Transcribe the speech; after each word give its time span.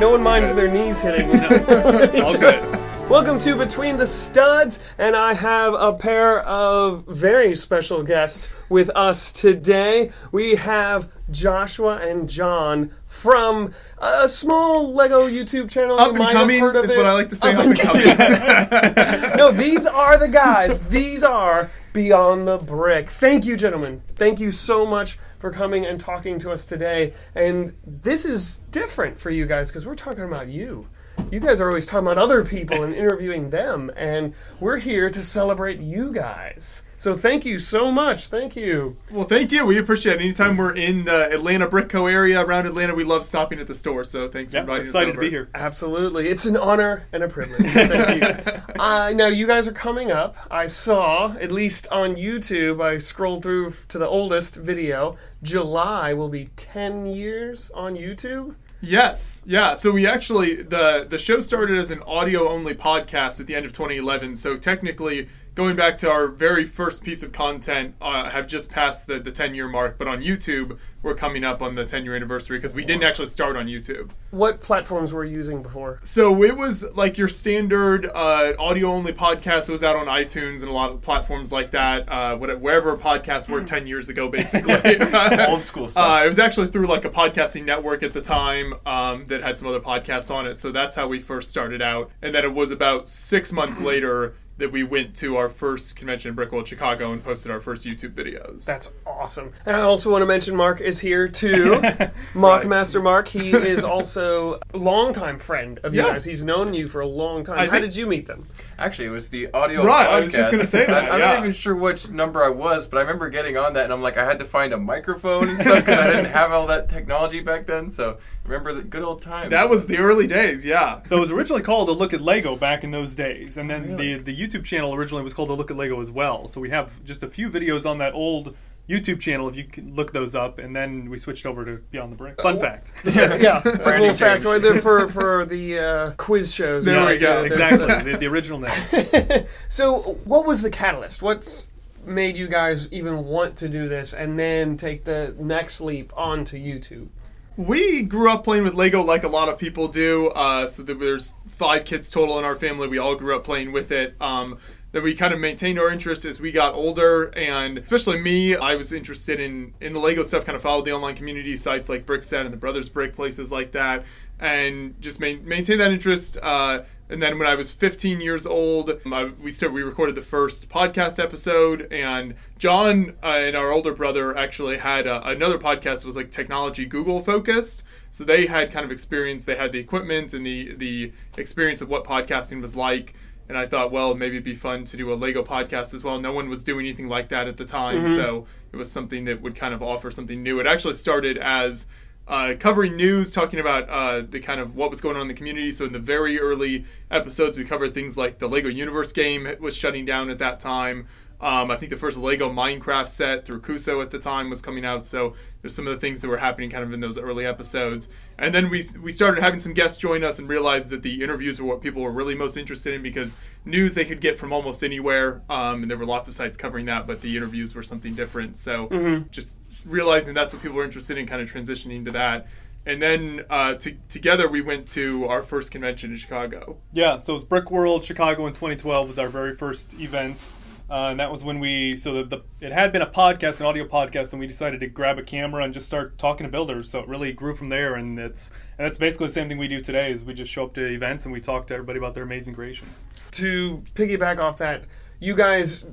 No 0.00 0.08
one 0.08 0.22
minds 0.22 0.54
their 0.54 0.66
knees 0.66 0.98
hitting. 0.98 1.28
All 2.22 2.32
good. 2.32 2.80
Welcome 3.10 3.38
to 3.40 3.54
Between 3.54 3.98
the 3.98 4.06
Studs, 4.06 4.94
and 4.96 5.14
I 5.14 5.34
have 5.34 5.74
a 5.74 5.92
pair 5.92 6.40
of 6.44 7.04
very 7.06 7.54
special 7.54 8.02
guests 8.02 8.70
with 8.70 8.88
us 8.96 9.30
today. 9.30 10.10
We 10.32 10.54
have 10.54 11.12
Joshua 11.30 11.98
and 11.98 12.30
John 12.30 12.90
from 13.04 13.74
a 13.98 14.26
small 14.26 14.90
Lego 14.90 15.28
YouTube 15.28 15.68
channel. 15.68 16.00
Up 16.00 16.14
you 16.14 16.22
and 16.22 16.32
coming 16.32 16.60
have 16.60 16.68
heard 16.68 16.76
of 16.76 16.86
is 16.86 16.92
it. 16.92 16.96
what 16.96 17.04
I 17.04 17.12
like 17.12 17.28
to 17.28 17.36
say. 17.36 17.52
Up 17.52 17.58
Up, 17.58 17.66
and 17.66 17.78
and 17.78 18.98
coming. 18.98 19.36
no, 19.36 19.52
these 19.52 19.86
are 19.86 20.16
the 20.16 20.28
guys. 20.28 20.78
These 20.88 21.22
are 21.22 21.70
Beyond 21.92 22.48
the 22.48 22.56
Brick. 22.56 23.10
Thank 23.10 23.44
you, 23.44 23.54
gentlemen. 23.54 24.00
Thank 24.16 24.40
you 24.40 24.50
so 24.50 24.86
much 24.86 25.18
for 25.40 25.50
coming 25.50 25.86
and 25.86 25.98
talking 25.98 26.38
to 26.38 26.52
us 26.52 26.64
today. 26.64 27.14
And 27.34 27.74
this 27.84 28.24
is 28.24 28.58
different 28.70 29.18
for 29.18 29.30
you 29.30 29.46
guys 29.46 29.70
because 29.70 29.86
we're 29.86 29.96
talking 29.96 30.24
about 30.24 30.46
you. 30.46 30.86
You 31.32 31.40
guys 31.40 31.60
are 31.60 31.68
always 31.68 31.86
talking 31.86 32.06
about 32.06 32.18
other 32.18 32.44
people 32.44 32.84
and 32.84 32.94
interviewing 32.94 33.50
them, 33.50 33.90
and 33.96 34.34
we're 34.60 34.78
here 34.78 35.10
to 35.10 35.22
celebrate 35.22 35.80
you 35.80 36.12
guys. 36.12 36.82
So 37.00 37.16
thank 37.16 37.46
you 37.46 37.58
so 37.58 37.90
much. 37.90 38.28
Thank 38.28 38.54
you. 38.56 38.98
well, 39.14 39.24
thank 39.24 39.52
you. 39.52 39.64
We 39.64 39.78
appreciate 39.78 40.16
it. 40.16 40.20
Anytime 40.20 40.58
we're 40.58 40.74
in 40.74 41.06
the 41.06 41.32
Atlanta 41.32 41.66
Brick 41.66 41.88
Co. 41.88 42.06
area 42.06 42.44
around 42.44 42.66
Atlanta, 42.66 42.94
we 42.94 43.04
love 43.04 43.24
stopping 43.24 43.58
at 43.58 43.66
the 43.66 43.74
store. 43.74 44.04
So 44.04 44.28
thanks 44.28 44.52
Yeah, 44.52 44.64
for 44.64 44.72
we're 44.72 44.80
inviting 44.80 44.82
excited 44.82 45.08
us 45.08 45.14
to 45.14 45.20
be 45.22 45.30
here. 45.30 45.48
Absolutely. 45.54 46.28
It's 46.28 46.44
an 46.44 46.58
honor 46.58 47.04
and 47.14 47.22
a 47.22 47.28
privilege. 47.28 47.62
Thank 47.72 48.22
you. 48.46 48.52
Uh, 48.80 49.12
now, 49.14 49.26
you 49.26 49.46
guys 49.46 49.68
are 49.68 49.72
coming 49.72 50.10
up. 50.10 50.36
I 50.50 50.66
saw, 50.66 51.34
at 51.34 51.52
least 51.52 51.86
on 51.88 52.16
YouTube, 52.16 52.82
I 52.82 52.96
scrolled 52.96 53.42
through 53.42 53.74
to 53.88 53.98
the 53.98 54.06
oldest 54.08 54.56
video. 54.56 55.18
July 55.42 56.14
will 56.14 56.30
be 56.30 56.46
10 56.56 57.04
years 57.04 57.70
on 57.74 57.94
YouTube. 57.94 58.54
Yes, 58.82 59.42
yeah. 59.46 59.74
So 59.74 59.92
we 59.92 60.06
actually 60.06 60.54
the 60.62 61.06
the 61.06 61.18
show 61.18 61.40
started 61.40 61.76
as 61.76 61.90
an 61.90 62.02
audio 62.04 62.48
only 62.48 62.72
podcast 62.74 63.38
at 63.38 63.46
the 63.46 63.54
end 63.54 63.66
of 63.66 63.72
2011. 63.74 64.36
So 64.36 64.56
technically, 64.56 65.28
going 65.60 65.76
back 65.76 65.94
to 65.98 66.10
our 66.10 66.26
very 66.26 66.64
first 66.64 67.04
piece 67.04 67.22
of 67.22 67.32
content, 67.32 67.94
uh, 68.00 68.30
have 68.30 68.46
just 68.46 68.70
passed 68.70 69.06
the 69.06 69.20
the 69.20 69.30
10 69.30 69.54
year 69.54 69.68
mark. 69.68 69.98
But 69.98 70.08
on 70.08 70.22
YouTube, 70.22 70.78
we're 71.02 71.14
coming 71.14 71.44
up 71.44 71.60
on 71.60 71.74
the 71.74 71.84
10 71.84 72.02
year 72.02 72.16
anniversary 72.16 72.56
because 72.56 72.72
we 72.72 72.82
didn't 72.82 73.04
actually 73.04 73.26
start 73.26 73.56
on 73.56 73.66
YouTube. 73.66 74.10
What 74.30 74.60
platforms 74.60 75.12
were 75.12 75.22
you 75.22 75.36
using 75.36 75.62
before? 75.62 76.00
So 76.02 76.42
it 76.42 76.56
was 76.56 76.90
like 76.94 77.18
your 77.18 77.28
standard 77.28 78.06
uh, 78.06 78.54
audio 78.58 78.88
only 78.88 79.12
podcast. 79.12 79.68
It 79.68 79.72
was 79.72 79.84
out 79.84 79.96
on 79.96 80.06
iTunes 80.06 80.60
and 80.60 80.70
a 80.70 80.72
lot 80.72 80.92
of 80.92 81.02
platforms 81.02 81.52
like 81.52 81.72
that. 81.72 82.08
Uh, 82.08 82.36
whatever, 82.36 82.58
wherever 82.58 82.96
podcasts 82.96 83.46
were 83.46 83.62
10 83.62 83.86
years 83.86 84.08
ago, 84.08 84.30
basically. 84.30 84.98
Old 85.46 85.60
school 85.60 85.88
stuff. 85.88 86.22
Uh, 86.22 86.24
it 86.24 86.28
was 86.28 86.38
actually 86.38 86.68
through 86.68 86.86
like 86.86 87.04
a 87.04 87.10
podcasting 87.10 87.66
network 87.66 88.02
at 88.02 88.14
the 88.14 88.22
time 88.22 88.72
um, 88.86 89.26
that 89.26 89.42
had 89.42 89.58
some 89.58 89.68
other 89.68 89.80
podcasts 89.80 90.34
on 90.34 90.46
it. 90.46 90.58
So 90.58 90.72
that's 90.72 90.96
how 90.96 91.06
we 91.06 91.20
first 91.20 91.50
started 91.50 91.82
out. 91.82 92.10
And 92.22 92.34
then 92.34 92.44
it 92.46 92.54
was 92.54 92.70
about 92.70 93.10
six 93.10 93.52
months 93.52 93.78
later 93.78 94.36
that 94.60 94.70
we 94.70 94.82
went 94.84 95.16
to 95.16 95.36
our 95.36 95.48
first 95.48 95.96
convention 95.96 96.30
in 96.30 96.36
Brickworld, 96.36 96.66
Chicago, 96.66 97.12
and 97.12 97.24
posted 97.24 97.50
our 97.50 97.60
first 97.60 97.84
YouTube 97.86 98.12
videos. 98.12 98.64
That's 98.66 98.92
awesome. 99.06 99.52
And 99.66 99.74
I 99.74 99.80
also 99.80 100.10
want 100.12 100.22
to 100.22 100.26
mention 100.26 100.54
Mark 100.54 100.80
is 100.80 101.00
here 101.00 101.26
too. 101.26 101.80
Mock 102.34 102.60
right. 102.60 102.66
Master 102.68 103.00
Mark. 103.00 103.26
He 103.26 103.50
is 103.50 103.82
also 103.84 104.60
a 104.74 104.76
longtime 104.78 105.38
friend 105.38 105.78
of 105.82 105.94
you 105.94 106.02
Yeah. 106.02 106.12
guys. 106.12 106.24
He's 106.24 106.44
known 106.44 106.74
you 106.74 106.88
for 106.88 107.00
a 107.00 107.06
long 107.06 107.42
time. 107.42 107.58
I 107.58 107.66
How 107.66 107.80
did 107.80 107.96
you 107.96 108.06
meet 108.06 108.26
them? 108.26 108.46
Actually, 108.80 109.08
it 109.08 109.10
was 109.10 109.28
the 109.28 109.50
audio. 109.52 109.84
Right, 109.84 110.08
podcast. 110.08 110.10
I 110.10 110.20
was 110.20 110.32
just 110.32 110.50
gonna 110.50 110.64
say 110.64 110.86
that, 110.86 111.04
I, 111.04 111.08
I'm 111.10 111.20
yeah. 111.20 111.26
not 111.26 111.38
even 111.40 111.52
sure 111.52 111.76
which 111.76 112.08
number 112.08 112.42
I 112.42 112.48
was, 112.48 112.88
but 112.88 112.96
I 112.96 113.00
remember 113.02 113.28
getting 113.28 113.58
on 113.58 113.74
that, 113.74 113.84
and 113.84 113.92
I'm 113.92 114.00
like, 114.00 114.16
I 114.16 114.24
had 114.24 114.38
to 114.38 114.44
find 114.44 114.72
a 114.72 114.78
microphone 114.78 115.48
and 115.50 115.60
stuff 115.60 115.80
because 115.80 115.98
I 115.98 116.06
didn't 116.10 116.30
have 116.32 116.50
all 116.50 116.66
that 116.68 116.88
technology 116.88 117.40
back 117.40 117.66
then. 117.66 117.90
So 117.90 118.18
remember 118.44 118.72
the 118.72 118.82
good 118.82 119.02
old 119.02 119.20
times. 119.20 119.50
that 119.50 119.68
was 119.68 119.84
the 119.84 119.98
early 119.98 120.26
days, 120.26 120.64
yeah. 120.64 121.02
So 121.02 121.18
it 121.18 121.20
was 121.20 121.30
originally 121.30 121.62
called 121.62 121.90
A 121.90 121.92
Look 121.92 122.14
at 122.14 122.22
Lego 122.22 122.56
back 122.56 122.82
in 122.82 122.90
those 122.90 123.14
days, 123.14 123.58
and 123.58 123.68
then 123.68 123.96
the 123.96 124.18
the 124.18 124.34
YouTube 124.34 124.64
channel 124.64 124.94
originally 124.94 125.22
was 125.22 125.34
called 125.34 125.50
A 125.50 125.54
Look 125.54 125.70
at 125.70 125.76
Lego 125.76 126.00
as 126.00 126.10
well. 126.10 126.46
So 126.46 126.60
we 126.60 126.70
have 126.70 127.04
just 127.04 127.22
a 127.22 127.28
few 127.28 127.50
videos 127.50 127.88
on 127.88 127.98
that 127.98 128.14
old 128.14 128.56
YouTube 128.90 129.20
channel 129.20 129.48
if 129.48 129.56
you 129.56 129.64
can 129.64 129.94
look 129.94 130.12
those 130.12 130.34
up, 130.34 130.58
and 130.58 130.74
then 130.74 131.08
we 131.08 131.16
switched 131.16 131.46
over 131.46 131.64
to 131.64 131.76
Beyond 131.90 132.12
the 132.12 132.16
Brick. 132.16 132.42
Fun 132.42 132.58
fact. 132.58 132.92
Yeah, 133.10 133.36
yeah. 133.36 133.62
a 133.64 133.64
little 133.64 133.84
Branding 133.84 134.14
fact 134.14 134.44
right 134.44 134.60
there 134.60 134.80
for 134.80 135.08
for 135.08 135.44
the 135.44 135.78
uh, 135.78 136.10
quiz 136.16 136.54
shows. 136.54 136.84
There 136.84 137.06
we 137.06 137.18
go. 137.18 137.42
There's 137.42 137.52
exactly, 137.52 138.12
the, 138.12 138.18
the 138.18 138.26
original 138.26 138.58
name. 138.58 139.46
So, 139.68 140.18
what 140.24 140.46
was 140.46 140.62
the 140.62 140.70
catalyst? 140.70 141.22
What's 141.22 141.70
made 142.04 142.36
you 142.36 142.48
guys 142.48 142.88
even 142.90 143.24
want 143.24 143.56
to 143.56 143.68
do 143.68 143.88
this 143.88 144.12
and 144.14 144.38
then 144.38 144.76
take 144.76 145.04
the 145.04 145.34
next 145.38 145.80
leap 145.80 146.12
onto 146.16 146.56
YouTube? 146.56 147.08
We 147.56 148.02
grew 148.02 148.30
up 148.30 148.44
playing 148.44 148.64
with 148.64 148.74
Lego 148.74 149.02
like 149.02 149.24
a 149.24 149.28
lot 149.28 149.48
of 149.48 149.58
people 149.58 149.88
do. 149.88 150.28
Uh, 150.28 150.66
so 150.66 150.82
there's 150.82 151.36
five 151.46 151.84
kids 151.84 152.10
total 152.10 152.38
in 152.38 152.44
our 152.44 152.56
family. 152.56 152.88
We 152.88 152.98
all 152.98 153.16
grew 153.16 153.36
up 153.36 153.44
playing 153.44 153.72
with 153.72 153.92
it. 153.92 154.14
Um, 154.20 154.58
that 154.92 155.02
we 155.02 155.14
kind 155.14 155.32
of 155.32 155.38
maintained 155.38 155.78
our 155.78 155.90
interest 155.90 156.24
as 156.24 156.40
we 156.40 156.50
got 156.50 156.74
older, 156.74 157.32
and 157.36 157.78
especially 157.78 158.20
me, 158.20 158.56
I 158.56 158.74
was 158.74 158.92
interested 158.92 159.38
in 159.38 159.74
in 159.80 159.92
the 159.92 160.00
Lego 160.00 160.22
stuff. 160.22 160.44
Kind 160.44 160.56
of 160.56 160.62
followed 160.62 160.84
the 160.84 160.92
online 160.92 161.14
community 161.14 161.56
sites 161.56 161.88
like 161.88 162.06
Brickset 162.06 162.44
and 162.44 162.52
the 162.52 162.58
Brothers 162.58 162.88
Brick 162.88 163.14
places 163.14 163.52
like 163.52 163.72
that, 163.72 164.04
and 164.38 165.00
just 165.00 165.20
main, 165.20 165.46
maintained 165.46 165.80
that 165.80 165.92
interest. 165.92 166.38
Uh, 166.42 166.82
and 167.08 167.20
then 167.20 167.38
when 167.40 167.48
I 167.48 167.56
was 167.56 167.72
15 167.72 168.20
years 168.20 168.46
old, 168.46 169.00
um, 169.12 169.36
we 169.42 169.50
started, 169.50 169.74
we 169.74 169.82
recorded 169.82 170.14
the 170.14 170.22
first 170.22 170.68
podcast 170.68 171.18
episode, 171.20 171.92
and 171.92 172.36
John 172.56 173.16
uh, 173.22 173.26
and 173.26 173.56
our 173.56 173.72
older 173.72 173.92
brother 173.92 174.36
actually 174.36 174.76
had 174.76 175.08
uh, 175.08 175.20
another 175.24 175.58
podcast 175.58 176.00
that 176.00 176.06
was 176.06 176.16
like 176.16 176.30
technology 176.30 176.86
Google 176.86 177.20
focused. 177.20 177.82
So 178.12 178.24
they 178.24 178.46
had 178.46 178.72
kind 178.72 178.84
of 178.84 178.90
experience. 178.90 179.44
They 179.44 179.56
had 179.56 179.72
the 179.72 179.78
equipment 179.78 180.34
and 180.34 180.44
the 180.44 180.74
the 180.74 181.12
experience 181.36 181.80
of 181.80 181.88
what 181.88 182.04
podcasting 182.04 182.60
was 182.60 182.74
like. 182.76 183.14
And 183.50 183.58
I 183.58 183.66
thought, 183.66 183.90
well, 183.90 184.14
maybe 184.14 184.36
it'd 184.36 184.44
be 184.44 184.54
fun 184.54 184.84
to 184.84 184.96
do 184.96 185.12
a 185.12 185.14
Lego 185.14 185.42
podcast 185.42 185.92
as 185.92 186.04
well. 186.04 186.20
No 186.20 186.32
one 186.32 186.48
was 186.48 186.62
doing 186.62 186.86
anything 186.86 187.08
like 187.08 187.30
that 187.30 187.48
at 187.48 187.56
the 187.56 187.64
time, 187.64 188.06
so 188.06 188.46
it 188.72 188.76
was 188.76 188.90
something 188.92 189.24
that 189.24 189.42
would 189.42 189.56
kind 189.56 189.74
of 189.74 189.82
offer 189.82 190.12
something 190.12 190.40
new. 190.40 190.60
It 190.60 190.68
actually 190.68 190.94
started 190.94 191.36
as 191.36 191.88
uh, 192.28 192.54
covering 192.60 192.94
news, 192.96 193.32
talking 193.32 193.58
about 193.58 193.88
uh, 193.88 194.22
the 194.22 194.38
kind 194.38 194.60
of 194.60 194.76
what 194.76 194.88
was 194.88 195.00
going 195.00 195.16
on 195.16 195.22
in 195.22 195.28
the 195.28 195.34
community. 195.34 195.72
So 195.72 195.84
in 195.84 195.92
the 195.92 195.98
very 195.98 196.38
early 196.38 196.84
episodes, 197.10 197.58
we 197.58 197.64
covered 197.64 197.92
things 197.92 198.16
like 198.16 198.38
the 198.38 198.48
Lego 198.48 198.68
Universe 198.68 199.12
game 199.12 199.48
was 199.58 199.76
shutting 199.76 200.04
down 200.04 200.30
at 200.30 200.38
that 200.38 200.60
time. 200.60 201.08
Um, 201.40 201.70
I 201.70 201.76
think 201.76 201.90
the 201.90 201.96
first 201.96 202.18
Lego 202.18 202.50
Minecraft 202.50 203.08
set 203.08 203.44
through 203.44 203.62
CUUSOO 203.62 204.02
at 204.02 204.10
the 204.10 204.18
time 204.18 204.50
was 204.50 204.60
coming 204.60 204.84
out. 204.84 205.06
So 205.06 205.34
there's 205.62 205.74
some 205.74 205.86
of 205.86 205.94
the 205.94 206.00
things 206.00 206.20
that 206.20 206.28
were 206.28 206.36
happening 206.36 206.70
kind 206.70 206.84
of 206.84 206.92
in 206.92 207.00
those 207.00 207.18
early 207.18 207.46
episodes. 207.46 208.08
And 208.38 208.54
then 208.54 208.70
we 208.70 208.84
we 209.02 209.10
started 209.10 209.42
having 209.42 209.60
some 209.60 209.72
guests 209.72 209.98
join 209.98 210.22
us 210.22 210.38
and 210.38 210.48
realized 210.48 210.90
that 210.90 211.02
the 211.02 211.22
interviews 211.22 211.60
were 211.60 211.66
what 211.66 211.80
people 211.80 212.02
were 212.02 212.12
really 212.12 212.34
most 212.34 212.56
interested 212.56 212.94
in 212.94 213.02
because 213.02 213.36
news 213.64 213.94
they 213.94 214.04
could 214.04 214.20
get 214.20 214.38
from 214.38 214.52
almost 214.52 214.82
anywhere. 214.82 215.42
Um, 215.48 215.82
and 215.82 215.90
there 215.90 215.98
were 215.98 216.06
lots 216.06 216.28
of 216.28 216.34
sites 216.34 216.56
covering 216.56 216.86
that, 216.86 217.06
but 217.06 217.20
the 217.20 217.36
interviews 217.36 217.74
were 217.74 217.82
something 217.82 218.14
different. 218.14 218.56
So 218.56 218.88
just 219.30 219.56
realizing 219.86 220.34
that's 220.34 220.52
what 220.52 220.62
people 220.62 220.76
were 220.76 220.84
interested 220.84 221.16
in, 221.16 221.26
kind 221.26 221.40
of 221.40 221.50
transitioning 221.50 222.04
to 222.04 222.10
that. 222.12 222.46
And 222.86 223.00
then 223.00 223.44
uh, 223.50 223.74
to, 223.74 223.94
together 224.08 224.48
we 224.48 224.62
went 224.62 224.88
to 224.88 225.26
our 225.26 225.42
first 225.42 225.70
convention 225.70 226.12
in 226.12 226.16
Chicago. 226.16 226.78
Yeah, 226.92 227.18
so 227.18 227.32
it 227.32 227.34
was 227.34 227.44
Brickworld 227.44 228.04
Chicago 228.04 228.46
in 228.46 228.54
2012 228.54 229.08
was 229.08 229.18
our 229.18 229.28
very 229.28 229.54
first 229.54 229.94
event, 230.00 230.48
uh, 230.90 231.10
and 231.10 231.20
that 231.20 231.30
was 231.30 231.44
when 231.44 231.60
we 231.60 231.96
so 231.96 232.12
the, 232.14 232.24
the 232.24 232.66
it 232.66 232.72
had 232.72 232.90
been 232.90 233.02
a 233.02 233.06
podcast, 233.06 233.60
an 233.60 233.66
audio 233.66 233.84
podcast, 233.86 234.32
and 234.32 234.40
we 234.40 234.46
decided 234.46 234.80
to 234.80 234.88
grab 234.88 235.18
a 235.18 235.22
camera 235.22 235.62
and 235.64 235.72
just 235.72 235.86
start 235.86 236.18
talking 236.18 236.44
to 236.44 236.50
builders. 236.50 236.90
So 236.90 236.98
it 237.00 237.08
really 237.08 237.32
grew 237.32 237.54
from 237.54 237.68
there, 237.68 237.94
and 237.94 238.18
it's 238.18 238.50
and 238.76 238.86
that's 238.86 238.98
basically 238.98 239.28
the 239.28 239.32
same 239.32 239.48
thing 239.48 239.58
we 239.58 239.68
do 239.68 239.80
today. 239.80 240.10
Is 240.10 240.24
we 240.24 240.34
just 240.34 240.52
show 240.52 240.64
up 240.64 240.74
to 240.74 240.86
events 240.86 241.26
and 241.26 241.32
we 241.32 241.40
talk 241.40 241.68
to 241.68 241.74
everybody 241.74 241.98
about 241.98 242.14
their 242.14 242.24
amazing 242.24 242.54
creations. 242.54 243.06
To 243.32 243.84
piggyback 243.94 244.40
off 244.40 244.56
that, 244.58 244.84
you 245.20 245.36
guys, 245.36 245.84